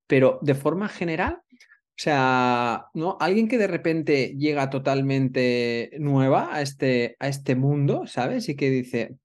pero 0.07 0.39
de 0.41 0.55
forma 0.55 0.89
general 0.89 1.41
o 1.97 1.99
sea, 1.99 2.85
¿no? 2.93 3.17
Alguien 3.19 3.47
que 3.47 3.57
de 3.57 3.65
repente 3.65 4.35
llega 4.37 4.69
totalmente 4.69 5.89
nueva 5.97 6.53
a 6.53 6.61
este, 6.61 7.15
a 7.17 7.27
este 7.27 7.55
mundo, 7.55 8.05
¿sabes? 8.05 8.49
Y 8.49 8.55
que 8.55 8.69
dice, 8.69 9.17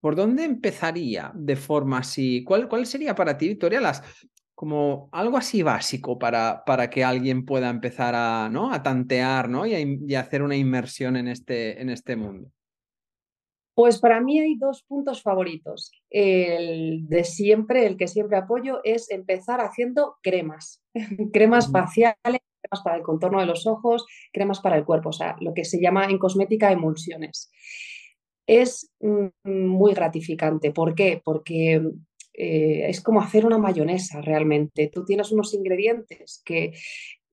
¿por 0.00 0.16
dónde 0.16 0.44
empezaría 0.44 1.30
de 1.34 1.54
forma 1.54 1.98
así? 1.98 2.44
¿Cuál, 2.44 2.66
cuál 2.66 2.86
sería 2.86 3.14
para 3.14 3.36
ti, 3.36 3.48
Victoria, 3.48 3.82
las, 3.82 4.02
como 4.58 5.08
algo 5.12 5.36
así 5.36 5.62
básico 5.62 6.18
para, 6.18 6.64
para 6.66 6.90
que 6.90 7.04
alguien 7.04 7.44
pueda 7.44 7.70
empezar 7.70 8.16
a, 8.16 8.48
¿no? 8.48 8.72
a 8.72 8.82
tantear 8.82 9.48
¿no? 9.48 9.64
y, 9.64 10.00
y 10.04 10.14
hacer 10.16 10.42
una 10.42 10.56
inmersión 10.56 11.16
en 11.16 11.28
este, 11.28 11.80
en 11.80 11.90
este 11.90 12.16
mundo? 12.16 12.50
Pues 13.76 14.00
para 14.00 14.20
mí 14.20 14.40
hay 14.40 14.56
dos 14.56 14.82
puntos 14.82 15.22
favoritos. 15.22 15.92
El 16.10 17.06
de 17.08 17.22
siempre, 17.22 17.86
el 17.86 17.96
que 17.96 18.08
siempre 18.08 18.36
apoyo, 18.36 18.80
es 18.82 19.12
empezar 19.12 19.60
haciendo 19.60 20.16
cremas. 20.24 20.82
cremas 21.32 21.70
faciales, 21.70 22.16
cremas 22.24 22.82
para 22.82 22.96
el 22.96 23.04
contorno 23.04 23.38
de 23.38 23.46
los 23.46 23.64
ojos, 23.64 24.06
cremas 24.32 24.58
para 24.58 24.76
el 24.76 24.84
cuerpo, 24.84 25.10
o 25.10 25.12
sea, 25.12 25.36
lo 25.38 25.54
que 25.54 25.64
se 25.64 25.80
llama 25.80 26.06
en 26.06 26.18
cosmética 26.18 26.72
emulsiones. 26.72 27.52
Es 28.44 28.90
mm, 28.98 29.28
muy 29.44 29.94
gratificante. 29.94 30.72
¿Por 30.72 30.96
qué? 30.96 31.22
Porque 31.24 31.80
eh, 32.40 32.88
es 32.88 33.00
como 33.00 33.20
hacer 33.20 33.44
una 33.44 33.58
mayonesa 33.58 34.20
realmente. 34.20 34.88
Tú 34.92 35.04
tienes 35.04 35.32
unos 35.32 35.54
ingredientes 35.54 36.40
que 36.44 36.72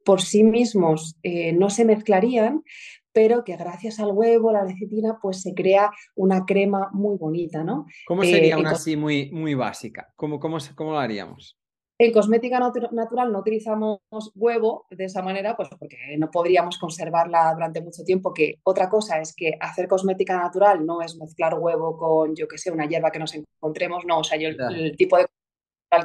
por 0.04 0.22
sí 0.22 0.44
mismos 0.44 1.16
eh, 1.22 1.54
no 1.54 1.70
se 1.70 1.86
mezclarían, 1.86 2.64
pero 3.12 3.44
que 3.44 3.56
gracias 3.56 4.00
al 4.00 4.12
huevo, 4.12 4.52
la 4.52 4.64
lecitina, 4.64 5.20
pues 5.22 5.42
se 5.42 5.54
crea 5.54 5.92
una 6.16 6.46
crema 6.46 6.90
muy 6.92 7.18
bonita, 7.18 7.64
¿no? 7.64 7.86
¿Cómo 8.08 8.24
sería 8.24 8.56
eh, 8.56 8.60
una 8.60 8.72
así 8.72 8.98
muy, 8.98 9.30
muy 9.32 9.54
básica? 9.54 10.12
¿Cómo, 10.16 10.40
cómo, 10.40 10.58
cómo 10.76 10.92
lo 10.92 11.00
haríamos? 11.00 11.58
En 11.98 12.12
cosmética 12.12 12.60
natural 12.60 13.32
no 13.32 13.40
utilizamos 13.40 14.02
huevo 14.36 14.86
de 14.90 15.06
esa 15.06 15.22
manera, 15.22 15.56
pues 15.56 15.70
porque 15.80 15.98
no 16.18 16.30
podríamos 16.30 16.78
conservarla 16.78 17.54
durante 17.54 17.82
mucho 17.82 18.04
tiempo, 18.04 18.34
que 18.34 18.60
otra 18.64 18.90
cosa 18.90 19.22
es 19.22 19.34
que 19.34 19.54
hacer 19.62 19.88
cosmética 19.88 20.38
natural 20.38 20.86
no 20.86 21.02
es 21.02 21.16
mezclar 21.16 21.58
huevo 21.58 21.98
con, 21.98 22.36
yo 22.36 22.50
que 22.50 22.58
sé, 22.58 22.70
una 22.70 22.86
hierba 22.86 23.12
que 23.12 23.20
nos 23.20 23.34
encontremos, 23.34 24.04
no, 24.06 24.20
o 24.20 24.24
sea, 24.26 24.38
yo 24.38 24.50
el, 24.50 24.98
tipo 24.98 25.18
de 25.18 25.26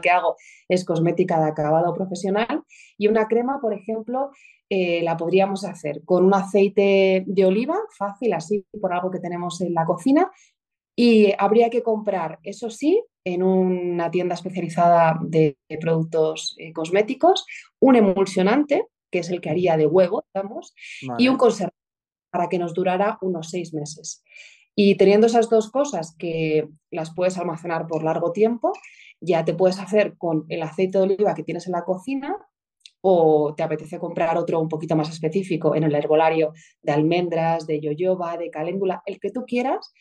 que 0.00 0.10
hago 0.10 0.36
es 0.68 0.84
cosmética 0.84 1.40
de 1.40 1.48
acabado 1.50 1.92
profesional 1.92 2.62
y 2.96 3.08
una 3.08 3.26
crema, 3.26 3.60
por 3.60 3.74
ejemplo, 3.74 4.30
eh, 4.68 5.02
la 5.02 5.16
podríamos 5.16 5.64
hacer 5.64 6.02
con 6.04 6.24
un 6.24 6.34
aceite 6.34 7.24
de 7.26 7.44
oliva, 7.44 7.76
fácil, 7.98 8.32
así 8.34 8.64
por 8.80 8.92
algo 8.92 9.10
que 9.10 9.18
tenemos 9.18 9.60
en 9.62 9.74
la 9.74 9.84
cocina. 9.84 10.30
Y 11.02 11.32
habría 11.38 11.70
que 11.70 11.82
comprar, 11.82 12.40
eso 12.42 12.68
sí, 12.68 13.02
en 13.24 13.42
una 13.42 14.10
tienda 14.10 14.34
especializada 14.34 15.18
de, 15.22 15.56
productos 15.80 16.54
eh, 16.58 16.74
cosméticos, 16.74 17.46
un 17.78 17.96
emulsionante, 17.96 18.84
que 19.10 19.20
es 19.20 19.30
el 19.30 19.40
que 19.40 19.48
haría 19.48 19.78
de 19.78 19.86
huevo, 19.86 20.26
digamos, 20.34 20.74
y 21.16 21.28
un 21.28 21.38
conservador 21.38 21.72
para 22.30 22.50
que 22.50 22.58
nos 22.58 22.74
durara 22.74 23.16
unos 23.22 23.48
seis 23.48 23.72
meses. 23.72 24.22
Y 24.76 24.96
teniendo 24.96 25.26
esas 25.26 25.48
dos 25.48 25.70
cosas 25.70 26.14
que 26.18 26.68
las 26.90 27.14
puedes 27.14 27.38
almacenar 27.38 27.86
por 27.86 28.04
largo 28.04 28.32
tiempo, 28.32 28.74
ya 29.22 29.42
te 29.42 29.54
puedes 29.54 29.78
hacer 29.78 30.18
con 30.18 30.44
el 30.50 30.60
aceite 30.62 30.98
de 30.98 31.04
oliva 31.04 31.34
que 31.34 31.44
tienes 31.44 31.66
en 31.66 31.72
la 31.72 31.86
cocina 31.86 32.36
o 33.00 33.54
te 33.56 33.62
apetece 33.62 33.98
comprar 33.98 34.36
otro 34.36 34.60
un 34.60 34.68
poquito 34.68 34.96
más 34.96 35.08
específico 35.08 35.74
en 35.74 35.84
el 35.84 35.94
herbolario 35.94 36.52
de 36.82 36.92
almendras, 36.92 37.66
de 37.66 37.80
yoyoba, 37.80 38.36
de 38.36 38.50
caléndula, 38.50 39.02
el 39.06 39.18
que 39.18 39.30
tú 39.30 39.46
quieras. 39.46 39.94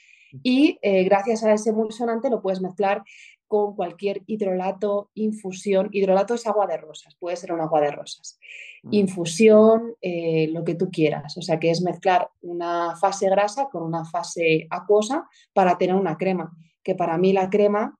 Y 0.43 0.79
eh, 0.81 1.03
gracias 1.03 1.43
a 1.43 1.53
ese 1.53 1.71
emulsionante 1.71 2.29
lo 2.29 2.41
puedes 2.41 2.61
mezclar 2.61 3.03
con 3.47 3.75
cualquier 3.75 4.21
hidrolato, 4.27 5.09
infusión. 5.15 5.89
Hidrolato 5.91 6.35
es 6.35 6.45
agua 6.45 6.67
de 6.67 6.77
rosas, 6.77 7.15
puede 7.19 7.35
ser 7.35 7.51
un 7.51 7.61
agua 7.61 7.81
de 7.81 7.91
rosas. 7.91 8.37
Mm. 8.83 8.93
Infusión, 8.93 9.95
eh, 10.01 10.47
lo 10.51 10.63
que 10.63 10.75
tú 10.75 10.91
quieras. 10.91 11.35
O 11.35 11.41
sea 11.41 11.59
que 11.59 11.71
es 11.71 11.81
mezclar 11.81 12.29
una 12.41 12.95
fase 12.95 13.27
grasa 13.27 13.67
con 13.71 13.81
una 13.83 14.05
fase 14.05 14.67
acuosa 14.69 15.27
para 15.51 15.77
tener 15.77 15.95
una 15.95 16.15
crema. 16.15 16.55
Que 16.83 16.93
para 16.93 17.17
mí 17.17 17.33
la 17.33 17.49
crema 17.49 17.99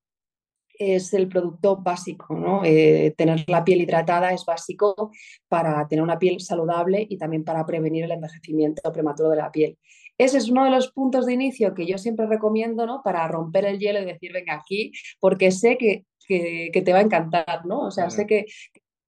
es 0.80 1.14
el 1.14 1.28
producto 1.28 1.78
básico, 1.78 2.36
¿no? 2.36 2.64
Eh, 2.64 3.14
tener 3.18 3.44
la 3.48 3.66
piel 3.66 3.82
hidratada 3.82 4.32
es 4.32 4.46
básico 4.46 5.12
para 5.50 5.86
tener 5.88 6.02
una 6.02 6.18
piel 6.18 6.40
saludable 6.40 7.06
y 7.08 7.18
también 7.18 7.44
para 7.44 7.66
prevenir 7.66 8.06
el 8.06 8.12
envejecimiento 8.12 8.92
prematuro 8.94 9.30
de 9.30 9.36
la 9.36 9.52
piel. 9.52 9.78
Ese 10.20 10.38
es 10.38 10.50
uno 10.50 10.66
de 10.66 10.70
los 10.70 10.92
puntos 10.92 11.26
de 11.26 11.34
inicio 11.34 11.74
que 11.74 11.88
yo 11.88 11.98
siempre 11.98 12.28
recomiendo, 12.28 12.86
¿no? 12.86 13.02
Para 13.02 13.26
romper 13.30 13.64
el 13.64 13.80
hielo 13.80 14.02
y 14.02 14.06
decir, 14.06 14.34
venga 14.34 14.54
aquí, 14.54 14.92
porque 15.20 15.50
sé 15.50 15.78
que, 15.78 16.06
te 16.28 16.94
va 16.94 17.00
a 17.00 17.04
encantar, 17.04 17.66
¿no? 17.66 17.88
O 17.88 17.92
sea, 17.92 18.10
sé 18.10 18.28
que 18.28 18.46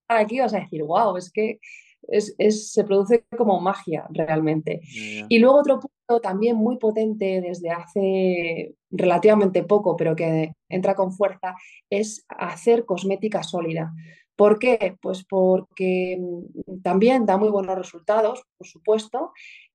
aquí 0.07 0.39
vas 0.39 0.53
a 0.53 0.61
decir, 0.61 0.83
wow, 0.83 1.17
es 1.17 1.29
que 1.29 1.59
es, 2.07 2.71
se 2.71 2.83
produce 2.85 3.25
como 3.37 3.59
magia 3.59 4.07
realmente. 4.09 4.79
Y 4.93 5.37
luego 5.39 5.59
otro 5.59 5.79
punto 5.81 6.21
también 6.21 6.55
muy 6.55 6.77
potente 6.77 7.41
desde 7.41 7.71
hace 7.71 8.75
relativamente 8.89 9.63
poco, 9.63 9.97
pero 9.97 10.15
que 10.15 10.53
entra 10.69 10.95
con 10.95 11.11
fuerza, 11.11 11.55
es 11.89 12.25
hacer 12.29 12.85
cosmética 12.85 13.43
sólida. 13.43 13.93
¿Por 14.37 14.59
qué? 14.59 14.97
Pues 15.01 15.23
porque 15.25 16.17
mm, 16.19 16.81
también 16.81 17.25
da 17.25 17.37
muy 17.37 17.49
buenos 17.49 17.77
resultados, 17.77 18.43
por 18.57 18.65
supuesto, 18.65 19.33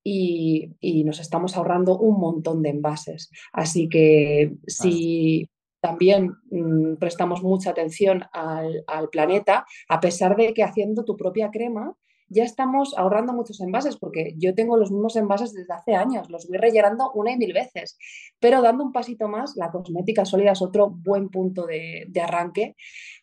y, 0.08 1.04
nos 1.04 1.18
estamos 1.18 1.56
ahorrando 1.56 1.98
un 1.98 2.20
montón 2.20 2.62
de 2.62 2.70
envases. 2.70 3.30
Así 3.52 3.88
que 3.88 4.54
si 4.66 5.48
también 5.80 6.34
mm, 6.50 6.96
prestamos 6.96 7.42
mucha 7.42 7.70
atención 7.70 8.24
al, 8.32 9.08
planeta, 9.10 9.66
a 9.88 10.00
pesar 10.00 10.36
de 10.36 10.54
que 10.54 10.62
haciendo 10.62 11.04
tu 11.04 11.16
propia 11.16 11.50
crema 11.50 11.94
ya 12.28 12.42
estamos 12.42 12.92
ahorrando 12.96 13.32
muchos 13.32 13.60
envases, 13.60 13.96
porque 13.98 14.34
yo 14.36 14.52
tengo 14.52 14.76
los 14.76 14.90
mismos 14.90 15.14
envases 15.14 15.52
desde 15.54 15.72
hace 15.72 15.94
años, 15.94 16.28
los 16.28 16.48
voy 16.48 16.58
rellenando 16.58 17.12
una 17.12 17.30
y 17.30 17.36
mil 17.36 17.52
veces, 17.52 17.96
pero 18.40 18.62
dando 18.62 18.82
un 18.82 18.90
pasito 18.90 19.28
más, 19.28 19.54
la 19.54 19.70
cosmética 19.70 20.24
sólida 20.24 20.50
es 20.50 20.60
otro 20.60 20.90
buen 20.90 21.28
punto 21.28 21.66
de, 21.66 22.10
arranque, 22.20 22.74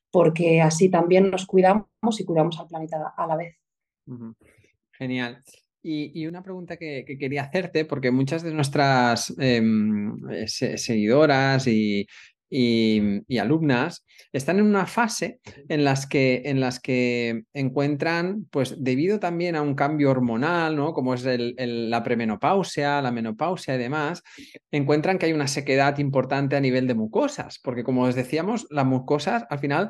porque 0.09 0.61
así 0.61 0.89
también 0.89 1.31
nos 1.31 1.45
cuidamos 1.45 1.87
y 2.17 2.23
cuidamos 2.23 2.57
al 2.61 2.67
planeta 2.67 3.13
a 3.17 3.27
la 3.27 3.35
vez. 3.35 3.57
Genial. 4.93 5.43
Y, 5.85 6.25
una 6.27 6.41
pregunta 6.41 6.77
que, 6.77 7.03
quería 7.19 7.43
hacerte, 7.43 7.83
porque 7.83 8.09
muchas 8.09 8.41
de 8.41 8.53
nuestras 8.53 9.33
em, 9.37 10.15
eh, 10.31 10.47
seguidoras 10.47 11.67
y, 11.67 12.07
alumnas 13.39 14.05
están 14.31 14.59
en 14.59 14.65
una 14.65 14.85
fase 14.85 15.39
en 15.67 15.83
las 15.83 16.05
que, 16.05 16.43
en 16.45 16.59
las 16.61 16.79
que 16.79 17.43
encuentran, 17.51 18.45
pues 18.51 18.75
debido 18.81 19.19
también 19.19 19.55
a 19.55 19.61
un 19.63 19.73
cambio 19.73 20.11
hormonal, 20.11 20.75
¿no? 20.75 20.93
como 20.93 21.15
es 21.15 21.25
la 21.25 22.03
premenopausia, 22.03 23.01
la 23.01 23.11
menopausia 23.11 23.75
y 23.75 23.79
demás, 23.79 24.23
encuentran 24.71 25.17
que 25.17 25.25
hay 25.25 25.33
una 25.33 25.47
sequedad 25.47 25.97
importante 25.97 26.55
a 26.55 26.61
nivel 26.61 26.87
de 26.87 26.93
mucosas, 26.93 27.59
porque 27.59 27.83
como 27.83 28.03
os 28.03 28.15
decíamos, 28.15 28.67
las 28.69 28.85
mucosas 28.85 29.45
al 29.49 29.59
final 29.59 29.89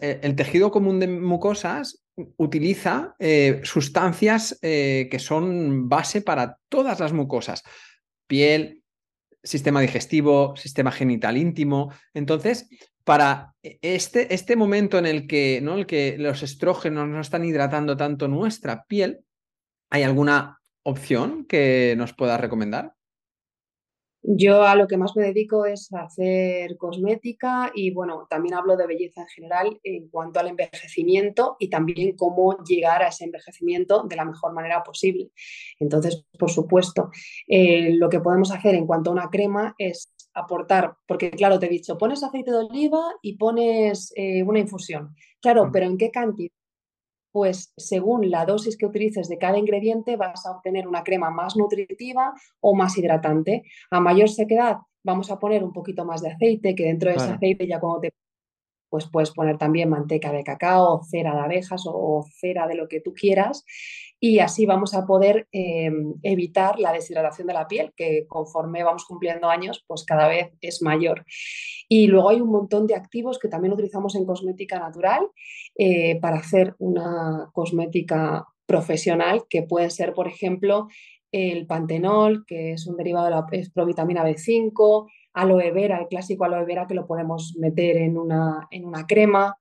eh, 0.00 0.20
el 0.22 0.36
tejido 0.36 0.70
común 0.70 1.00
de 1.00 1.08
mucosas 1.08 2.01
utiliza 2.36 3.14
eh, 3.18 3.60
sustancias 3.64 4.58
eh, 4.62 5.08
que 5.10 5.18
son 5.18 5.88
base 5.88 6.22
para 6.22 6.58
todas 6.68 7.00
las 7.00 7.12
mucosas. 7.12 7.62
Piel, 8.26 8.82
sistema 9.42 9.80
digestivo, 9.80 10.54
sistema 10.56 10.92
genital 10.92 11.36
íntimo. 11.36 11.92
Entonces, 12.14 12.68
para 13.04 13.54
este, 13.62 14.32
este 14.32 14.56
momento 14.56 14.98
en 14.98 15.06
el 15.06 15.26
que, 15.26 15.60
¿no? 15.62 15.74
el 15.76 15.86
que 15.86 16.16
los 16.18 16.42
estrógenos 16.42 17.08
no 17.08 17.20
están 17.20 17.44
hidratando 17.44 17.96
tanto 17.96 18.28
nuestra 18.28 18.84
piel, 18.84 19.24
¿hay 19.90 20.02
alguna 20.02 20.60
opción 20.84 21.44
que 21.46 21.94
nos 21.96 22.12
pueda 22.12 22.36
recomendar? 22.36 22.94
Yo 24.24 24.62
a 24.62 24.76
lo 24.76 24.86
que 24.86 24.96
más 24.96 25.16
me 25.16 25.24
dedico 25.24 25.66
es 25.66 25.92
a 25.92 26.02
hacer 26.02 26.76
cosmética 26.76 27.72
y 27.74 27.92
bueno, 27.92 28.28
también 28.30 28.54
hablo 28.54 28.76
de 28.76 28.86
belleza 28.86 29.22
en 29.22 29.26
general 29.26 29.80
en 29.82 30.08
cuanto 30.08 30.38
al 30.38 30.46
envejecimiento 30.46 31.56
y 31.58 31.68
también 31.68 32.16
cómo 32.16 32.56
llegar 32.62 33.02
a 33.02 33.08
ese 33.08 33.24
envejecimiento 33.24 34.04
de 34.04 34.14
la 34.14 34.24
mejor 34.24 34.52
manera 34.52 34.84
posible. 34.84 35.30
Entonces, 35.80 36.24
por 36.38 36.50
supuesto, 36.50 37.10
eh, 37.48 37.94
lo 37.94 38.08
que 38.08 38.20
podemos 38.20 38.52
hacer 38.52 38.76
en 38.76 38.86
cuanto 38.86 39.10
a 39.10 39.14
una 39.14 39.28
crema 39.28 39.74
es 39.76 40.14
aportar, 40.34 40.94
porque 41.06 41.32
claro, 41.32 41.58
te 41.58 41.66
he 41.66 41.70
dicho, 41.70 41.98
pones 41.98 42.22
aceite 42.22 42.52
de 42.52 42.58
oliva 42.58 43.02
y 43.22 43.36
pones 43.36 44.12
eh, 44.14 44.44
una 44.44 44.60
infusión. 44.60 45.16
Claro, 45.40 45.66
mm. 45.66 45.72
pero 45.72 45.86
¿en 45.86 45.98
qué 45.98 46.10
cantidad? 46.12 46.52
Pues 47.32 47.72
según 47.76 48.30
la 48.30 48.44
dosis 48.44 48.76
que 48.76 48.86
utilices 48.86 49.28
de 49.28 49.38
cada 49.38 49.58
ingrediente 49.58 50.16
vas 50.16 50.46
a 50.46 50.52
obtener 50.52 50.86
una 50.86 51.02
crema 51.02 51.30
más 51.30 51.56
nutritiva 51.56 52.34
o 52.60 52.74
más 52.74 52.96
hidratante. 52.98 53.64
A 53.90 54.00
mayor 54.00 54.28
sequedad 54.28 54.76
vamos 55.02 55.30
a 55.30 55.38
poner 55.38 55.64
un 55.64 55.72
poquito 55.72 56.04
más 56.04 56.22
de 56.22 56.30
aceite, 56.30 56.74
que 56.74 56.84
dentro 56.84 57.10
de 57.10 57.16
ese 57.16 57.30
aceite 57.30 57.66
ya 57.66 57.80
cuando 57.80 58.00
te 58.00 58.12
pues 58.88 59.08
puedes 59.10 59.30
poner 59.30 59.56
también 59.56 59.88
manteca 59.88 60.30
de 60.32 60.44
cacao, 60.44 61.02
cera 61.02 61.34
de 61.34 61.40
abejas 61.40 61.84
o 61.86 62.26
cera 62.30 62.66
de 62.66 62.74
lo 62.74 62.88
que 62.88 63.00
tú 63.00 63.14
quieras 63.14 63.64
y 64.24 64.38
así 64.38 64.66
vamos 64.66 64.94
a 64.94 65.04
poder 65.04 65.48
em, 65.50 66.14
evitar 66.22 66.78
la 66.78 66.92
deshidratación 66.92 67.48
de 67.48 67.54
la 67.54 67.66
piel, 67.66 67.92
que 67.96 68.24
conforme 68.28 68.84
vamos 68.84 69.04
cumpliendo 69.04 69.48
años, 69.48 69.84
pues 69.88 70.04
cada 70.04 70.28
vez 70.28 70.52
es 70.60 70.80
mayor. 70.80 71.24
Y 71.88 72.06
luego 72.06 72.28
hay 72.28 72.40
un 72.40 72.52
montón 72.52 72.86
de 72.86 72.94
activos 72.94 73.40
que 73.40 73.48
también 73.48 73.74
utilizamos 73.74 74.14
en 74.14 74.24
cosmética 74.24 74.78
natural 74.78 75.26
eh, 75.76 76.20
para 76.20 76.36
hacer 76.36 76.76
una 76.78 77.50
cosmética 77.52 78.46
profesional, 78.64 79.42
que 79.50 79.64
puede 79.64 79.90
ser, 79.90 80.14
por 80.14 80.28
ejemplo, 80.28 80.86
el 81.32 81.66
pantenol, 81.66 82.44
que 82.46 82.74
es 82.74 82.86
un 82.86 82.96
derivado 82.96 83.24
de 83.24 83.32
la 83.32 83.46
provitamina 83.74 84.24
B5, 84.24 85.10
aloe 85.32 85.72
vera, 85.72 85.98
el 85.98 86.06
clásico 86.06 86.44
aloe 86.44 86.64
vera 86.64 86.86
que 86.86 86.94
lo 86.94 87.08
podemos 87.08 87.56
meter 87.58 87.96
en 87.96 88.16
una, 88.16 88.68
en 88.70 88.84
una 88.84 89.04
crema, 89.04 89.56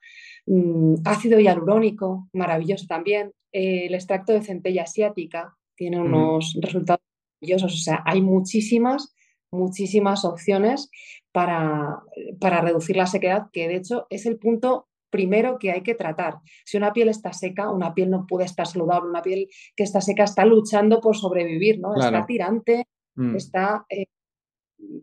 mm, 0.46 0.98
ácido 1.04 1.40
hialurónico, 1.40 2.30
maravilloso 2.34 2.86
también, 2.86 3.32
el 3.52 3.94
extracto 3.94 4.34
de 4.34 4.42
centella 4.42 4.84
asiática 4.84 5.58
tiene 5.76 6.00
unos 6.00 6.58
resultados 6.62 7.02
maravillosos. 7.42 7.74
O 7.74 7.84
sea, 7.84 8.04
hay 8.06 8.22
muchísimas, 8.22 9.14
muchísimas 9.52 10.26
opciones 10.26 10.90
para, 11.32 12.02
para 12.40 12.62
reducir 12.62 12.96
la 12.96 13.08
sequedad, 13.08 13.48
que 13.52 13.68
de 13.68 13.76
hecho 13.76 14.08
es 14.10 14.26
el 14.26 14.38
punto 14.38 14.88
primero 15.10 15.60
que 15.60 15.72
hay 15.72 15.82
que 15.82 15.96
tratar. 15.96 16.40
Si 16.66 16.78
una 16.78 16.94
piel 16.94 17.10
está 17.10 17.34
seca, 17.34 17.70
una 17.70 17.94
piel 17.94 18.10
no 18.10 18.26
puede 18.26 18.46
estar 18.46 18.66
saludable, 18.66 19.10
una 19.10 19.22
piel 19.22 19.50
que 19.76 19.84
está 19.84 20.02
seca 20.02 20.24
está 20.24 20.46
luchando 20.46 21.02
por 21.02 21.18
sobrevivir, 21.18 21.80
¿no? 21.80 21.96
Está 21.96 22.26
tirante, 22.26 22.88
mm. 23.16 23.36
está, 23.36 23.86
eh, 23.90 24.06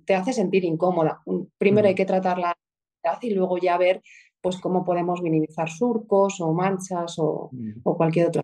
te 0.06 0.14
hace 0.14 0.32
sentir 0.32 0.64
incómoda. 0.64 1.22
Primero 1.58 1.88
hay 1.88 1.94
que 1.94 2.06
tratar 2.06 2.38
la 2.38 2.56
y 3.22 3.30
luego 3.30 3.58
ya 3.58 3.78
ver 3.78 4.02
pues 4.40 4.59
cómo 4.59 4.85
podemos 4.85 5.22
minimizar 5.22 5.68
surcos 5.68 6.40
o 6.40 6.53
manchas 6.53 7.14
o, 7.18 7.51
cualquier 7.83 8.29
otro. 8.29 8.42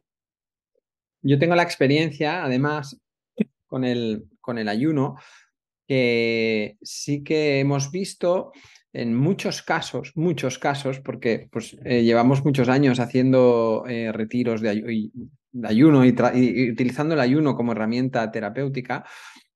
Yo 1.22 1.38
tengo 1.38 1.54
la 1.54 1.62
experiencia, 1.62 2.44
además, 2.44 3.00
con 3.66 3.84
el, 3.84 4.28
con 4.40 4.58
el 4.58 4.68
ayuno, 4.68 5.16
que 5.86 6.76
sí 6.82 7.22
que 7.22 7.60
hemos 7.60 7.90
visto 7.90 8.52
en 8.92 9.14
muchos 9.14 9.62
casos, 9.62 10.12
muchos 10.14 10.58
casos, 10.58 11.00
porque 11.00 11.48
pues, 11.50 11.76
eh, 11.84 12.04
llevamos 12.04 12.44
muchos 12.44 12.68
años 12.68 13.00
haciendo 13.00 13.84
eh, 13.88 14.12
retiros 14.12 14.60
de, 14.60 15.10
ayuno 15.64 16.04
y, 16.04 16.70
utilizando 16.70 17.14
el 17.14 17.20
ayuno 17.20 17.56
como 17.56 17.72
herramienta 17.72 18.30
terapéutica, 18.30 19.04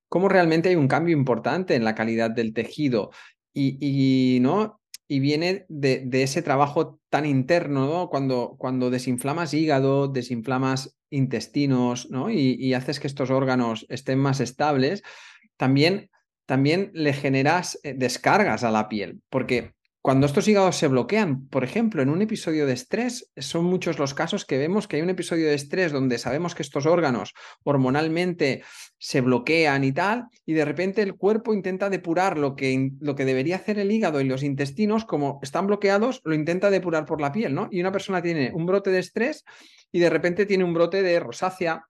cómo 0.08 0.28
realmente 0.28 0.70
hay 0.70 0.76
un 0.76 0.88
cambio 0.88 1.16
importante 1.16 1.76
en 1.76 1.84
la 1.84 1.94
calidad 1.94 2.30
del 2.30 2.52
tejido. 2.52 3.10
Y, 3.54 3.78
y, 3.80 4.40
¿no? 4.40 4.80
Y 5.08 5.20
viene 5.20 5.64
de, 5.68 6.06
ese 6.12 6.42
trabajo 6.42 7.00
tan 7.08 7.24
interno, 7.24 7.86
¿no? 7.86 8.08
Cuando, 8.10 8.90
desinflamas 8.90 9.54
hígado, 9.54 10.06
desinflamas 10.06 10.98
intestinos, 11.08 12.10
¿no? 12.10 12.30
Y, 12.30 12.74
haces 12.74 13.00
que 13.00 13.06
estos 13.06 13.30
órganos 13.30 13.86
estén 13.88 14.18
más 14.18 14.40
estables, 14.40 15.02
también, 15.56 16.10
también 16.46 16.90
le 16.92 17.14
generas 17.14 17.80
eh, 17.82 17.94
descargas 17.96 18.62
a 18.64 18.70
la 18.70 18.88
piel, 18.88 19.22
porque 19.30 19.72
cuando 20.08 20.24
estos 20.24 20.48
hígados 20.48 20.76
se 20.76 20.88
bloquean, 20.88 21.48
por 21.48 21.64
ejemplo, 21.64 22.00
en 22.00 22.08
un 22.08 22.22
episodio 22.22 22.64
de 22.64 22.72
estrés, 22.72 23.30
son 23.36 23.66
muchos 23.66 23.98
los 23.98 24.14
casos 24.14 24.46
que 24.46 24.56
vemos 24.56 24.88
que 24.88 24.96
hay 24.96 25.02
un 25.02 25.10
episodio 25.10 25.48
de 25.48 25.54
estrés 25.54 25.92
donde 25.92 26.16
sabemos 26.16 26.54
que 26.54 26.62
estos 26.62 26.86
órganos 26.86 27.34
hormonalmente 27.62 28.62
se 28.96 29.20
bloquean 29.20 29.84
y 29.84 29.92
tal, 29.92 30.24
y 30.46 30.54
de 30.54 30.64
repente 30.64 31.02
el 31.02 31.16
cuerpo 31.16 31.52
intenta 31.52 31.90
depurar 31.90 32.38
lo 32.38 32.56
que, 32.56 32.92
lo 33.00 33.14
que 33.14 33.26
debería 33.26 33.56
hacer 33.56 33.78
el 33.78 33.92
hígado 33.92 34.22
y 34.22 34.24
los 34.24 34.42
intestinos, 34.42 35.04
como 35.04 35.40
están 35.42 35.66
bloqueados, 35.66 36.22
lo 36.24 36.32
intenta 36.32 36.70
depurar 36.70 37.04
por 37.04 37.20
la 37.20 37.30
piel, 37.30 37.54
¿no? 37.54 37.68
Y 37.70 37.78
una 37.82 37.92
persona 37.92 38.22
tiene 38.22 38.50
un 38.54 38.64
brote 38.64 38.88
de 38.88 39.00
estrés 39.00 39.44
y 39.92 39.98
de 39.98 40.08
repente 40.08 40.46
tiene 40.46 40.64
un 40.64 40.72
brote 40.72 41.02
de 41.02 41.20
rosácea 41.20 41.84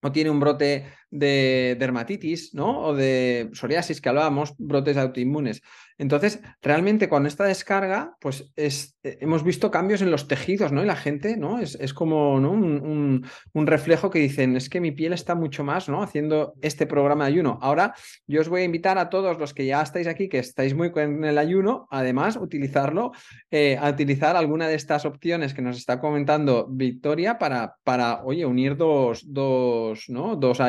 o 0.00 0.10
tiene 0.10 0.30
un 0.30 0.40
brote 0.40 0.86
de 1.10 1.76
dermatitis, 1.78 2.54
¿no? 2.54 2.80
O 2.80 2.94
de 2.94 3.50
psoriasis 3.52 4.00
que 4.00 4.08
hablábamos, 4.08 4.54
brotes 4.58 4.96
autoinmunes. 4.96 5.62
Entonces, 6.00 6.40
realmente 6.62 7.10
cuando 7.10 7.28
esta 7.28 7.44
descarga, 7.44 8.16
pues 8.20 8.50
es, 8.56 8.96
eh, 9.02 9.18
hemos 9.20 9.44
visto 9.44 9.70
cambios 9.70 10.00
en 10.00 10.10
los 10.10 10.28
tejidos, 10.28 10.72
¿no? 10.72 10.82
Y 10.82 10.86
la 10.86 10.96
gente, 10.96 11.36
¿no? 11.36 11.60
Es, 11.60 11.74
es 11.74 11.92
como. 11.92 12.36
Un, 12.36 13.26
un, 13.52 13.66
reflejo 13.66 14.08
que 14.08 14.18
dicen, 14.18 14.56
es 14.56 14.70
que 14.70 14.80
mi 14.80 14.92
piel 14.92 15.12
está 15.12 15.34
mucho 15.34 15.62
más, 15.62 15.90
¿no? 15.90 16.02
Haciendo 16.02 16.54
este 16.62 16.86
programa 16.86 17.24
de 17.24 17.32
ayuno. 17.32 17.58
Ahora, 17.60 17.94
yo 18.26 18.40
os 18.40 18.48
voy 18.48 18.62
a 18.62 18.64
invitar 18.64 18.96
a 18.96 19.10
todos 19.10 19.38
los 19.38 19.52
que 19.52 19.66
ya 19.66 19.82
estáis 19.82 20.06
aquí, 20.06 20.30
que 20.30 20.38
estáis 20.38 20.74
muy 20.74 20.90
con 20.90 21.22
el 21.22 21.36
ayuno, 21.36 21.86
además, 21.90 22.36
utilizarlo, 22.40 23.12
eh, 23.50 23.76
a 23.78 23.90
utilizar 23.90 24.36
alguna 24.36 24.68
de 24.68 24.76
estas 24.76 25.04
opciones 25.04 25.52
que 25.52 25.60
nos 25.60 25.76
está 25.76 26.00
comentando 26.00 26.66
Victoria 26.66 27.38
para, 27.38 27.76
para 27.84 28.24
oye, 28.24 28.46
unir 28.46 28.78
dos, 28.78 29.22
dos, 29.26 30.08
¿no? 30.08 30.34
Dos, 30.34 30.60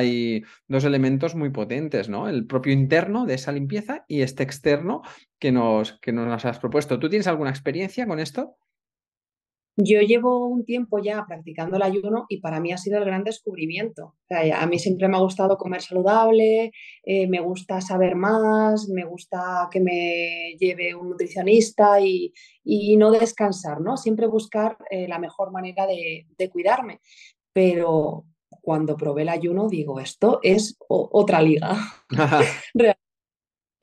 dos 0.67 0.83
elementos 0.83 1.35
muy 1.35 1.49
potentes, 1.49 2.09
¿no? 2.09 2.27
El 2.27 2.45
propio 2.45 2.73
interno 2.73 3.25
de 3.25 3.35
esa 3.35 3.51
limpieza 3.51 4.05
y 4.07 4.21
este 4.21 4.43
externo 4.43 5.01
que 5.39 5.51
nos, 5.51 5.99
que 5.99 6.11
nos 6.11 6.45
has 6.45 6.59
propuesto. 6.59 6.99
¿Tú 6.99 7.09
tienes 7.09 7.27
alguna 7.27 7.49
experiencia 7.49 8.07
con 8.07 8.19
esto? 8.19 8.57
Yo 9.77 10.01
llevo 10.01 10.47
un 10.47 10.65
tiempo 10.65 10.99
ya 10.99 11.25
practicando 11.25 11.77
el 11.77 11.81
ayuno 11.81 12.25
y 12.27 12.41
para 12.41 12.59
mí 12.59 12.73
ha 12.73 12.77
sido 12.77 12.97
el 12.97 13.05
gran 13.05 13.23
descubrimiento. 13.23 14.15
a 14.29 14.65
mí 14.67 14.79
siempre 14.79 15.07
me 15.07 15.15
ha 15.15 15.21
gustado 15.21 15.57
comer 15.57 15.81
saludable, 15.81 16.71
eh, 17.03 17.27
me 17.27 17.39
gusta 17.39 17.79
saber 17.79 18.15
más, 18.15 18.89
me 18.89 19.05
gusta 19.05 19.69
que 19.71 19.79
me 19.79 20.55
lleve 20.59 20.93
un 20.93 21.09
nutricionista 21.09 22.01
y, 22.01 22.33
no 22.97 23.11
descansar, 23.11 23.79
¿no? 23.81 23.97
Siempre 23.97 24.27
buscar 24.27 24.77
eh, 24.89 25.07
la 25.07 25.19
mejor 25.19 25.51
manera 25.51 25.87
de, 25.87 26.49
cuidarme. 26.51 26.99
Pero 27.53 28.25
cuando 28.61 28.95
probé 28.95 29.23
el 29.23 29.29
ayuno 29.29 29.67
digo, 29.67 29.99
esto 29.99 30.39
es 30.43 30.77
otra 30.87 31.41
liga. 31.41 31.77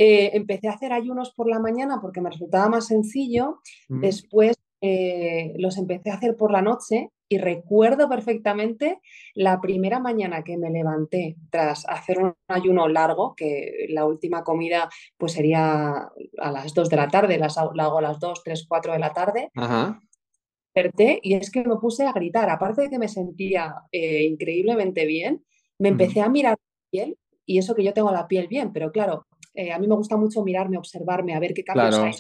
Eh, 0.01 0.31
empecé 0.37 0.69
a 0.69 0.75
hacer 0.75 0.93
ayunos 0.93 1.33
por 1.35 1.49
la 1.49 1.59
mañana 1.59 1.99
porque 2.01 2.21
me 2.21 2.31
resultaba 2.31 2.69
más 2.69 2.87
sencillo. 2.87 3.59
Mm. 3.89 4.01
Después 4.01 4.57
eh, 4.81 5.55
los 5.59 5.77
empecé 5.77 6.11
a 6.11 6.15
hacer 6.15 6.37
por 6.37 6.53
la 6.53 6.63
noche 6.63 7.11
y 7.29 7.39
recuerdo 7.39 8.09
perfectamente 8.09 9.01
la 9.35 9.61
primera 9.61 9.99
mañana 9.99 10.45
que 10.45 10.57
me 10.57 10.71
levanté 10.71 11.37
tras 11.51 11.85
hacer 11.89 12.21
un 12.21 12.35
ayuno 12.47 12.89
largo, 12.89 13.35
que 13.35 13.87
la 13.91 14.07
última 14.07 14.45
comida 14.45 14.89
pues 15.17 15.33
sería 15.33 16.11
a 16.39 16.53
las 16.53 16.73
2 16.73 16.89
de 16.89 16.97
la 16.97 17.09
tarde, 17.09 17.37
las, 17.37 17.57
la 17.75 17.85
hago 17.85 17.99
a 17.99 18.03
las 18.03 18.21
2, 18.21 18.43
3, 18.45 18.67
4 18.69 18.93
de 18.93 18.99
la 18.99 19.13
tarde. 19.13 19.51
Ajá. 19.57 20.01
Y 21.23 21.35
es 21.35 21.51
que 21.51 21.65
me 21.65 21.77
puse 21.77 22.07
a 22.07 22.13
gritar, 22.13 22.49
aparte 22.51 22.83
de 22.83 22.91
que 22.91 22.99
me 22.99 23.09
sentía 23.09 23.75
eh, 23.93 24.25
increíblemente 24.25 25.07
bien, 25.07 25.45
me 25.79 25.89
empecé 25.89 26.21
a 26.21 26.29
mirar 26.29 26.53
la 26.53 26.91
piel 26.91 27.19
y 27.47 27.59
eso 27.59 27.75
que 27.75 27.85
yo 27.85 27.93
tengo 27.93 28.11
la 28.13 28.29
piel 28.29 28.47
bien, 28.49 28.73
pero 28.73 28.93
claro, 28.93 29.27
eh, 29.55 29.73
a 29.73 29.79
mí 29.79 29.89
me 29.89 29.95
gusta 29.95 30.17
mucho 30.17 30.45
mirarme, 30.45 30.79
observarme, 30.79 31.35
a 31.35 31.41
ver 31.41 31.55
qué 31.55 31.65
cambios 31.65 31.99
hay. 31.99 32.13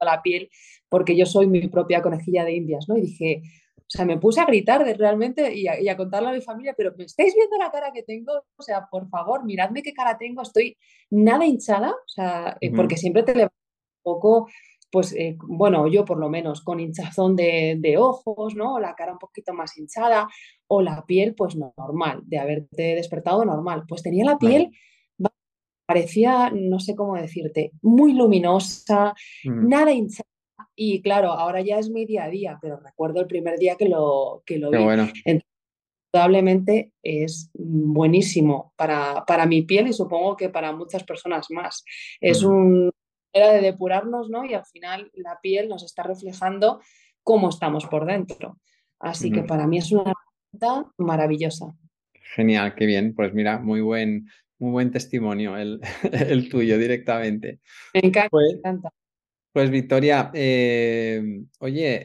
La 0.00 0.20
piel, 0.20 0.50
porque 0.90 1.16
yo 1.16 1.24
soy 1.24 1.46
mi 1.46 1.68
propia 1.68 2.02
conejilla 2.02 2.44
de 2.44 2.52
indias, 2.52 2.86
¿no? 2.88 2.98
Y 2.98 3.02
dije, 3.02 3.42
o 3.78 3.88
sea, 3.88 4.04
me 4.04 4.18
puse 4.18 4.40
a 4.40 4.44
gritar 4.44 4.84
de 4.84 4.94
realmente 4.94 5.54
y 5.54 5.66
a, 5.68 5.96
contarle 5.96 6.28
a 6.28 6.32
mi 6.32 6.40
familia, 6.40 6.74
pero 6.76 6.92
¿me 6.98 7.04
estáis 7.04 7.34
viendo 7.34 7.56
la 7.56 7.70
cara 7.70 7.92
que 7.92 8.02
tengo? 8.02 8.32
O 8.56 8.62
sea, 8.62 8.88
por 8.90 9.08
favor, 9.08 9.44
miradme 9.44 9.82
qué 9.82 9.94
cara 9.94 10.18
tengo, 10.18 10.42
estoy 10.42 10.76
nada 11.08 11.46
hinchada, 11.46 11.92
o 11.92 12.08
sea, 12.08 12.58
eh, 12.60 12.72
porque 12.74 12.96
siempre 12.96 13.22
te 13.22 13.32
levantas 13.32 13.56
un 14.04 14.12
poco, 14.12 14.48
pues, 14.96 15.12
eh, 15.12 15.36
bueno, 15.42 15.88
yo 15.88 16.06
por 16.06 16.16
lo 16.16 16.30
menos 16.30 16.62
con 16.62 16.80
hinchazón 16.80 17.36
de, 17.36 17.76
de, 17.78 17.98
ojos, 17.98 18.54
¿no? 18.54 18.80
La 18.80 18.94
cara 18.94 19.12
un 19.12 19.18
poquito 19.18 19.52
más 19.52 19.76
hinchada 19.76 20.26
o 20.68 20.80
la 20.80 21.04
piel, 21.04 21.34
pues 21.34 21.54
normal, 21.54 22.22
de 22.24 22.38
haberte 22.38 22.94
despertado 22.94 23.44
normal. 23.44 23.84
Pues 23.86 24.02
tenía 24.02 24.24
la 24.24 24.38
piel 24.38 24.70
parecía, 25.84 26.50
no 26.50 26.80
sé 26.80 26.96
cómo 26.96 27.14
decirte, 27.14 27.72
muy 27.82 28.14
luminosa, 28.14 29.12
mm. 29.44 29.68
nada 29.68 29.92
hinchada. 29.92 30.30
Y 30.74 31.02
claro, 31.02 31.30
ahora 31.32 31.60
ya 31.60 31.78
es 31.78 31.90
mi 31.90 32.06
día 32.06 32.24
a 32.24 32.30
día, 32.30 32.58
pero 32.62 32.80
recuerdo 32.80 33.20
el 33.20 33.26
primer 33.26 33.58
día 33.58 33.76
que 33.76 33.90
lo, 33.90 34.42
que 34.46 34.58
lo 34.58 34.70
vi. 34.70 34.82
Bueno. 34.82 35.10
probablemente 36.10 36.94
es 37.02 37.50
buenísimo 37.52 38.72
para, 38.76 39.26
para, 39.26 39.44
mi 39.44 39.60
piel 39.60 39.88
y 39.88 39.92
supongo 39.92 40.38
que 40.38 40.48
para 40.48 40.72
muchas 40.72 41.04
personas 41.04 41.48
más. 41.50 41.84
Es 42.18 42.42
una 42.42 42.90
manera 43.36 43.52
de 43.52 43.60
depurarnos, 43.60 44.30
¿no? 44.30 44.44
Y 44.44 44.54
al 44.54 44.64
final 44.64 45.10
la 45.14 45.38
piel 45.40 45.68
nos 45.68 45.82
está 45.82 46.02
reflejando 46.02 46.80
cómo 47.22 47.48
estamos 47.48 47.86
por 47.86 48.06
dentro. 48.06 48.58
Así 48.98 49.30
que 49.30 49.42
para 49.42 49.66
mí 49.66 49.78
es 49.78 49.92
una 49.92 50.12
herramienta 50.12 50.92
maravillosa. 50.98 51.66
Genial, 52.34 52.74
qué 52.74 52.86
bien. 52.86 53.14
Pues 53.14 53.34
mira, 53.34 53.58
muy 53.58 53.80
buen, 53.80 54.28
muy 54.58 54.70
buen 54.70 54.90
testimonio 54.90 55.56
el, 55.56 55.80
el 56.12 56.48
tuyo 56.48 56.78
directamente. 56.78 57.60
Me 57.94 58.00
encanta. 58.08 58.30
Pues, 58.30 58.52
me 58.52 58.58
encanta. 58.58 58.90
Pues 59.56 59.70
Victoria, 59.70 60.30
eh, 60.34 61.40
oye, 61.60 62.02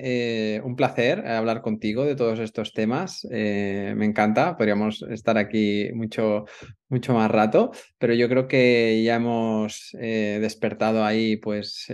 eh, 0.55 0.61
un 0.63 0.77
placer 0.77 1.27
hablar 1.27 1.61
contigo 1.61 2.05
de 2.05 2.15
todos 2.15 2.39
estos 2.39 2.71
temas. 2.71 3.27
Eh, 3.29 3.93
me 3.97 4.05
encanta, 4.05 4.55
podríamos 4.55 5.01
estar 5.01 5.37
aquí 5.37 5.89
mucho, 5.93 6.45
mucho 6.87 7.13
más 7.13 7.29
rato, 7.29 7.71
pero 7.97 8.13
yo 8.13 8.29
creo 8.29 8.47
que 8.47 9.03
ya 9.03 9.15
hemos 9.15 9.89
despertado 9.99 11.03
ahí, 11.03 11.35
pues, 11.35 11.87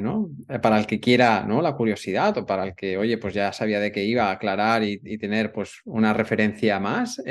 ¿no? 0.00 0.30
Para 0.62 0.78
el 0.78 0.86
que 0.86 0.98
quiera, 0.98 1.44
¿no? 1.46 1.60
La 1.60 1.74
curiosidad 1.76 2.38
o 2.38 2.46
para 2.46 2.64
el 2.64 2.74
que, 2.74 2.96
oye, 2.96 3.18
pues 3.18 3.34
ya 3.34 3.52
sabía 3.52 3.80
de 3.80 3.92
qué 3.92 4.04
iba 4.04 4.28
a 4.30 4.32
aclarar 4.32 4.82
y, 4.82 4.98
y 5.04 5.18
tener, 5.18 5.52
pues, 5.52 5.74
una 5.84 6.14
referencia 6.14 6.80
más 6.80 7.22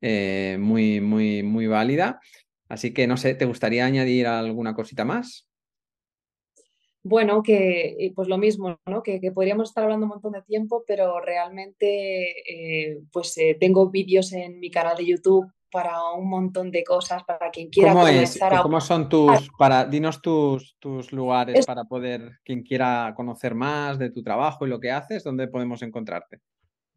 muy, 0.00 1.00
muy, 1.02 1.42
muy 1.42 1.66
válida. 1.66 2.20
Así 2.70 2.94
que, 2.94 3.06
no 3.06 3.18
sé, 3.18 3.34
¿te 3.34 3.44
gustaría 3.44 3.84
añadir 3.84 4.26
alguna 4.26 4.72
cosita 4.72 5.04
más? 5.04 5.46
Bueno, 7.04 7.42
que 7.42 8.12
pues 8.16 8.28
lo 8.28 8.38
mismo, 8.38 8.80
¿no? 8.86 9.02
que, 9.02 9.20
podríamos 9.32 9.68
estar 9.68 9.84
hablando 9.84 10.06
un 10.06 10.10
montón 10.10 10.32
de 10.32 10.42
tiempo, 10.42 10.84
pero 10.86 11.20
realmente 11.20 12.30
eh, 12.50 13.02
pues 13.12 13.36
eh, 13.36 13.56
tengo 13.60 13.90
vídeos 13.90 14.32
en 14.32 14.58
mi 14.58 14.70
canal 14.70 14.96
de 14.96 15.06
YouTube 15.06 15.52
para 15.70 16.12
un 16.12 16.30
montón 16.30 16.70
de 16.70 16.82
cosas, 16.82 17.22
para 17.24 17.50
quien 17.50 17.68
quiera 17.68 17.92
¿Cómo 17.92 18.04
comenzar 18.04 18.62
¿Cómo 18.62 18.80
son 18.80 19.08
tus, 19.08 19.50
para, 19.58 19.84
dinos 19.84 20.22
tus, 20.22 20.76
tus 20.78 21.12
lugares 21.12 21.66
para 21.66 21.84
poder, 21.84 22.38
quien 22.44 22.62
quiera 22.62 23.12
conocer 23.14 23.54
más 23.54 23.98
de 23.98 24.10
tu 24.10 24.22
trabajo 24.22 24.66
y 24.66 24.70
lo 24.70 24.80
que 24.80 24.90
haces, 24.90 25.24
¿dónde 25.24 25.48
podemos 25.48 25.82
encontrarte? 25.82 26.40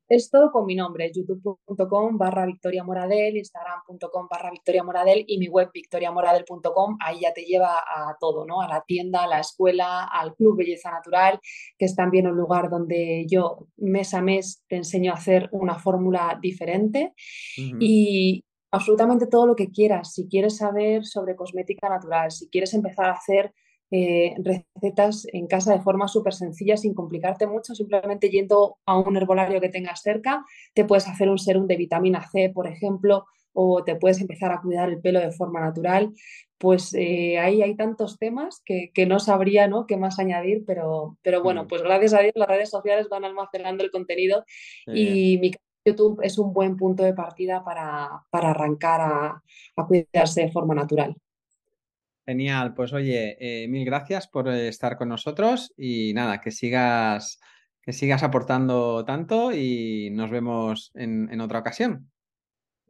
Es 0.10 0.30
todo 0.30 0.52
con 0.52 0.66
mi 0.66 0.74
nombre, 0.74 1.12
youtube.com 1.14 2.18
barra 2.18 2.46
Victoria 2.46 2.82
Moradel, 2.82 3.36
instagram.com 3.36 4.28
barra 4.30 4.52
Victoria 4.52 4.82
Moradel 4.82 5.26
y 5.28 5.38
mi 5.38 5.50
web 5.50 5.70
victoriamoradel.com, 5.74 6.98
ahí 7.02 7.20
ya 7.22 7.34
te 7.34 7.44
lleva 7.44 7.76
a 7.76 8.16
todo, 8.18 8.46
¿no? 8.46 8.62
A 8.62 8.70
la 8.70 8.84
tienda, 8.88 9.24
a 9.24 9.28
la 9.28 9.42
escuela, 9.42 10.06
al 10.06 10.34
Club 10.36 10.60
Belleza 10.60 10.92
Natural, 10.92 11.42
que 11.78 11.86
es 11.86 11.96
también 11.96 12.26
un 12.26 12.38
lugar 12.38 12.70
donde 12.70 13.26
yo 13.28 13.68
mes 13.76 14.14
a 14.14 14.22
mes 14.22 14.64
te 14.70 14.78
enseño 14.78 15.12
a 15.12 15.16
hacer 15.16 15.50
una 15.52 15.78
fórmula 15.78 16.40
diferente 16.42 17.14
y 17.58 18.46
absolutamente 18.72 19.28
todo 19.28 19.46
lo 19.46 19.56
que 19.56 19.72
quieras. 19.72 20.14
Si 20.14 20.30
quieres 20.30 20.56
saber 20.58 21.06
sobre 21.06 21.36
cosmética 21.36 21.90
natural, 21.90 22.32
si 22.32 22.48
quieres 22.50 22.74
empezar 22.74 23.08
a 23.08 23.14
hacer 23.14 23.54
eh, 23.90 24.36
recetas 24.44 25.28
en 25.32 25.48
casa 25.48 25.74
de 25.74 25.82
forma 25.82 26.08
súper 26.08 26.34
sencilla, 26.34 26.76
sin 26.76 26.94
complicarte 26.94 27.48
mucho, 27.48 27.74
simplemente 27.74 28.30
yendo 28.30 28.78
a 28.86 28.98
un 28.98 29.16
herbolario 29.16 29.62
que 29.62 29.70
tengas 29.70 30.02
cerca, 30.02 30.44
te 30.74 30.84
puedes 30.84 31.08
hacer 31.08 31.30
un 31.30 31.38
serum 31.38 31.68
de 31.68 31.78
vitamina 31.78 32.28
C, 32.30 32.52
por 32.54 32.68
ejemplo, 32.68 33.26
o 33.54 33.84
te 33.84 33.96
puedes 33.96 34.20
empezar 34.20 34.52
a 34.52 34.62
cuidar 34.62 34.90
el 34.90 35.00
pelo 35.00 35.20
de 35.20 35.32
forma 35.32 35.62
natural. 35.62 36.14
Pues 36.58 36.94
eh, 36.96 37.38
ahí 37.40 37.62
hay 37.62 37.76
tantos 37.76 38.18
temas 38.18 38.62
que, 38.66 38.92
no 39.08 39.20
sabría 39.20 39.68
¿no? 39.68 39.86
qué 39.88 39.96
más 39.96 40.20
añadir, 40.20 40.64
pero, 40.66 41.18
pero 41.22 41.42
bueno, 41.42 41.64
mm. 41.64 41.68
pues 41.68 41.82
gracias 41.82 42.14
a 42.14 42.20
Dios 42.20 42.34
las 42.36 42.48
redes 42.48 42.70
sociales 42.70 43.08
van 43.10 43.26
almacenando 43.26 43.84
el 43.84 43.92
contenido 43.92 44.44
y 44.88 45.38
mi 45.38 45.52
YouTube 45.86 46.20
es 46.24 46.38
un 46.38 46.52
buen 46.52 46.76
punto 46.76 47.04
de 47.04 47.14
partida 47.14 47.64
para, 47.64 48.26
arrancar 48.32 49.02
a 49.02 49.88
cuidarse 49.88 50.42
de 50.42 50.52
forma 50.52 50.76
natural. 50.76 51.16
Genial, 52.28 52.74
pues 52.74 52.92
oye, 52.92 53.38
eh, 53.40 53.70
mil 53.70 53.86
gracias 53.86 54.28
por 54.28 54.50
estar 54.50 54.98
con 54.98 55.08
nosotros 55.08 55.74
y 55.78 56.14
nada, 56.14 56.42
que 56.42 56.52
sigas, 56.52 57.40
que 57.82 57.94
sigas 57.94 58.22
aportando 58.22 59.06
tanto 59.06 59.54
y 59.54 60.10
nos 60.12 60.30
vemos 60.30 60.92
en, 60.94 61.30
en 61.32 61.40
otra 61.40 61.60
ocasión. 61.60 62.12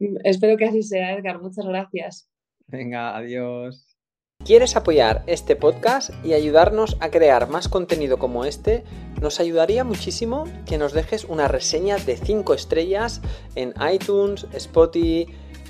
Mm, 0.00 0.16
espero 0.24 0.56
que 0.56 0.64
así 0.64 0.82
sea, 0.82 1.12
Edgar. 1.12 1.40
Muchas 1.40 1.64
gracias. 1.64 2.28
Venga, 2.66 3.16
adiós. 3.16 3.96
¿Quieres 4.44 4.74
apoyar 4.74 5.22
este 5.28 5.54
podcast 5.54 6.10
y 6.24 6.32
ayudarnos 6.32 6.96
a 6.98 7.10
crear 7.10 7.48
más 7.48 7.68
contenido 7.68 8.18
como 8.18 8.44
este? 8.44 8.82
Nos 9.20 9.38
ayudaría 9.38 9.84
muchísimo 9.84 10.44
que 10.66 10.78
nos 10.78 10.92
dejes 10.92 11.24
una 11.24 11.46
reseña 11.46 11.96
de 11.98 12.16
5 12.16 12.54
estrellas 12.54 13.20
en 13.54 13.72
iTunes, 13.92 14.48
Spotify, 14.52 15.26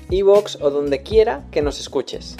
Evox 0.09 0.55
o 0.59 0.71
donde 0.71 1.03
quiera 1.03 1.45
que 1.51 1.61
nos 1.61 1.79
escuches. 1.79 2.35